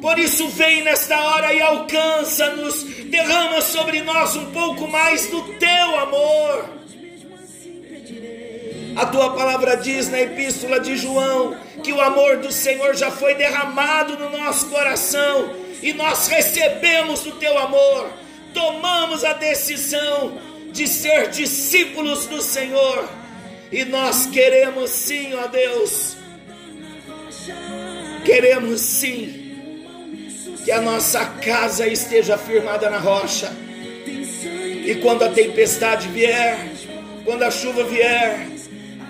por 0.00 0.18
isso, 0.18 0.48
vem 0.48 0.82
nesta 0.84 1.18
hora 1.20 1.52
e 1.52 1.60
alcança-nos, 1.60 2.84
derrama 2.84 3.60
sobre 3.60 4.00
nós 4.02 4.36
um 4.36 4.46
pouco 4.52 4.86
mais 4.86 5.26
do 5.26 5.42
teu 5.54 5.98
amor. 5.98 6.70
A 8.98 9.06
tua 9.06 9.32
palavra 9.32 9.76
diz 9.76 10.08
na 10.08 10.20
epístola 10.20 10.80
de 10.80 10.96
João 10.96 11.56
que 11.84 11.92
o 11.92 12.00
amor 12.00 12.38
do 12.38 12.50
Senhor 12.50 12.96
já 12.96 13.12
foi 13.12 13.32
derramado 13.36 14.18
no 14.18 14.28
nosso 14.28 14.66
coração 14.66 15.54
e 15.80 15.92
nós 15.92 16.26
recebemos 16.26 17.24
o 17.24 17.30
teu 17.36 17.56
amor, 17.56 18.10
tomamos 18.52 19.22
a 19.24 19.34
decisão 19.34 20.40
de 20.72 20.88
ser 20.88 21.28
discípulos 21.28 22.26
do 22.26 22.42
Senhor 22.42 23.08
e 23.70 23.84
nós 23.84 24.26
queremos 24.26 24.90
sim, 24.90 25.32
ó 25.32 25.46
Deus, 25.46 26.16
queremos 28.24 28.80
sim 28.80 30.56
que 30.64 30.72
a 30.72 30.80
nossa 30.80 31.24
casa 31.24 31.86
esteja 31.86 32.36
firmada 32.36 32.90
na 32.90 32.98
rocha. 32.98 33.52
E 34.04 34.98
quando 35.00 35.22
a 35.22 35.28
tempestade 35.28 36.08
vier, 36.08 36.58
quando 37.24 37.44
a 37.44 37.50
chuva 37.52 37.84
vier, 37.84 38.57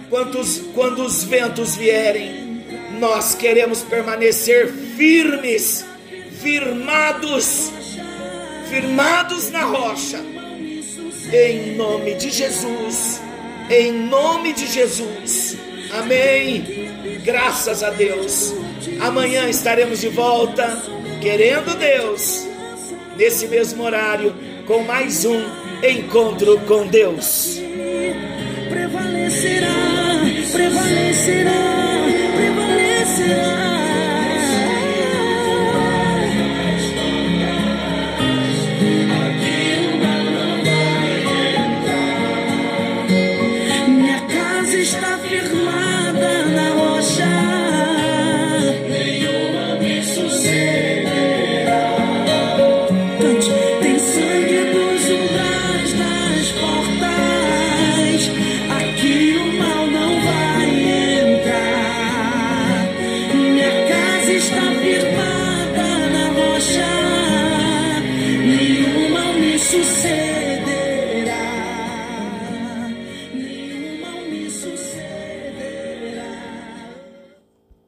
quando 0.09 0.39
os, 0.41 0.59
quando 0.75 1.03
os 1.03 1.25
ventos 1.25 1.77
vierem, 1.77 2.63
nós 2.99 3.35
queremos 3.35 3.83
permanecer 3.83 4.69
firmes, 4.97 5.85
firmados, 6.41 7.71
firmados 8.69 9.51
na 9.51 9.65
rocha, 9.65 10.21
em 11.33 11.77
nome 11.77 12.15
de 12.15 12.31
Jesus, 12.31 13.21
em 13.71 13.93
nome 13.93 14.53
de 14.53 14.67
Jesus, 14.67 15.57
amém. 15.93 16.89
Graças 17.25 17.83
a 17.83 17.91
Deus, 17.91 18.55
amanhã 19.01 19.49
estaremos 19.49 20.01
de 20.01 20.09
volta 20.09 20.83
querendo 21.21 21.77
Deus, 21.77 22.47
nesse 23.17 23.47
mesmo 23.49 23.83
horário, 23.83 24.35
com 24.67 24.83
mais 24.85 25.25
um 25.25 25.43
encontro 25.83 26.59
com 26.61 26.87
Deus 26.87 27.59
prevalecerá, 28.69 29.75
prevalecerá, 30.53 31.61
prevalecerá. 32.37 33.58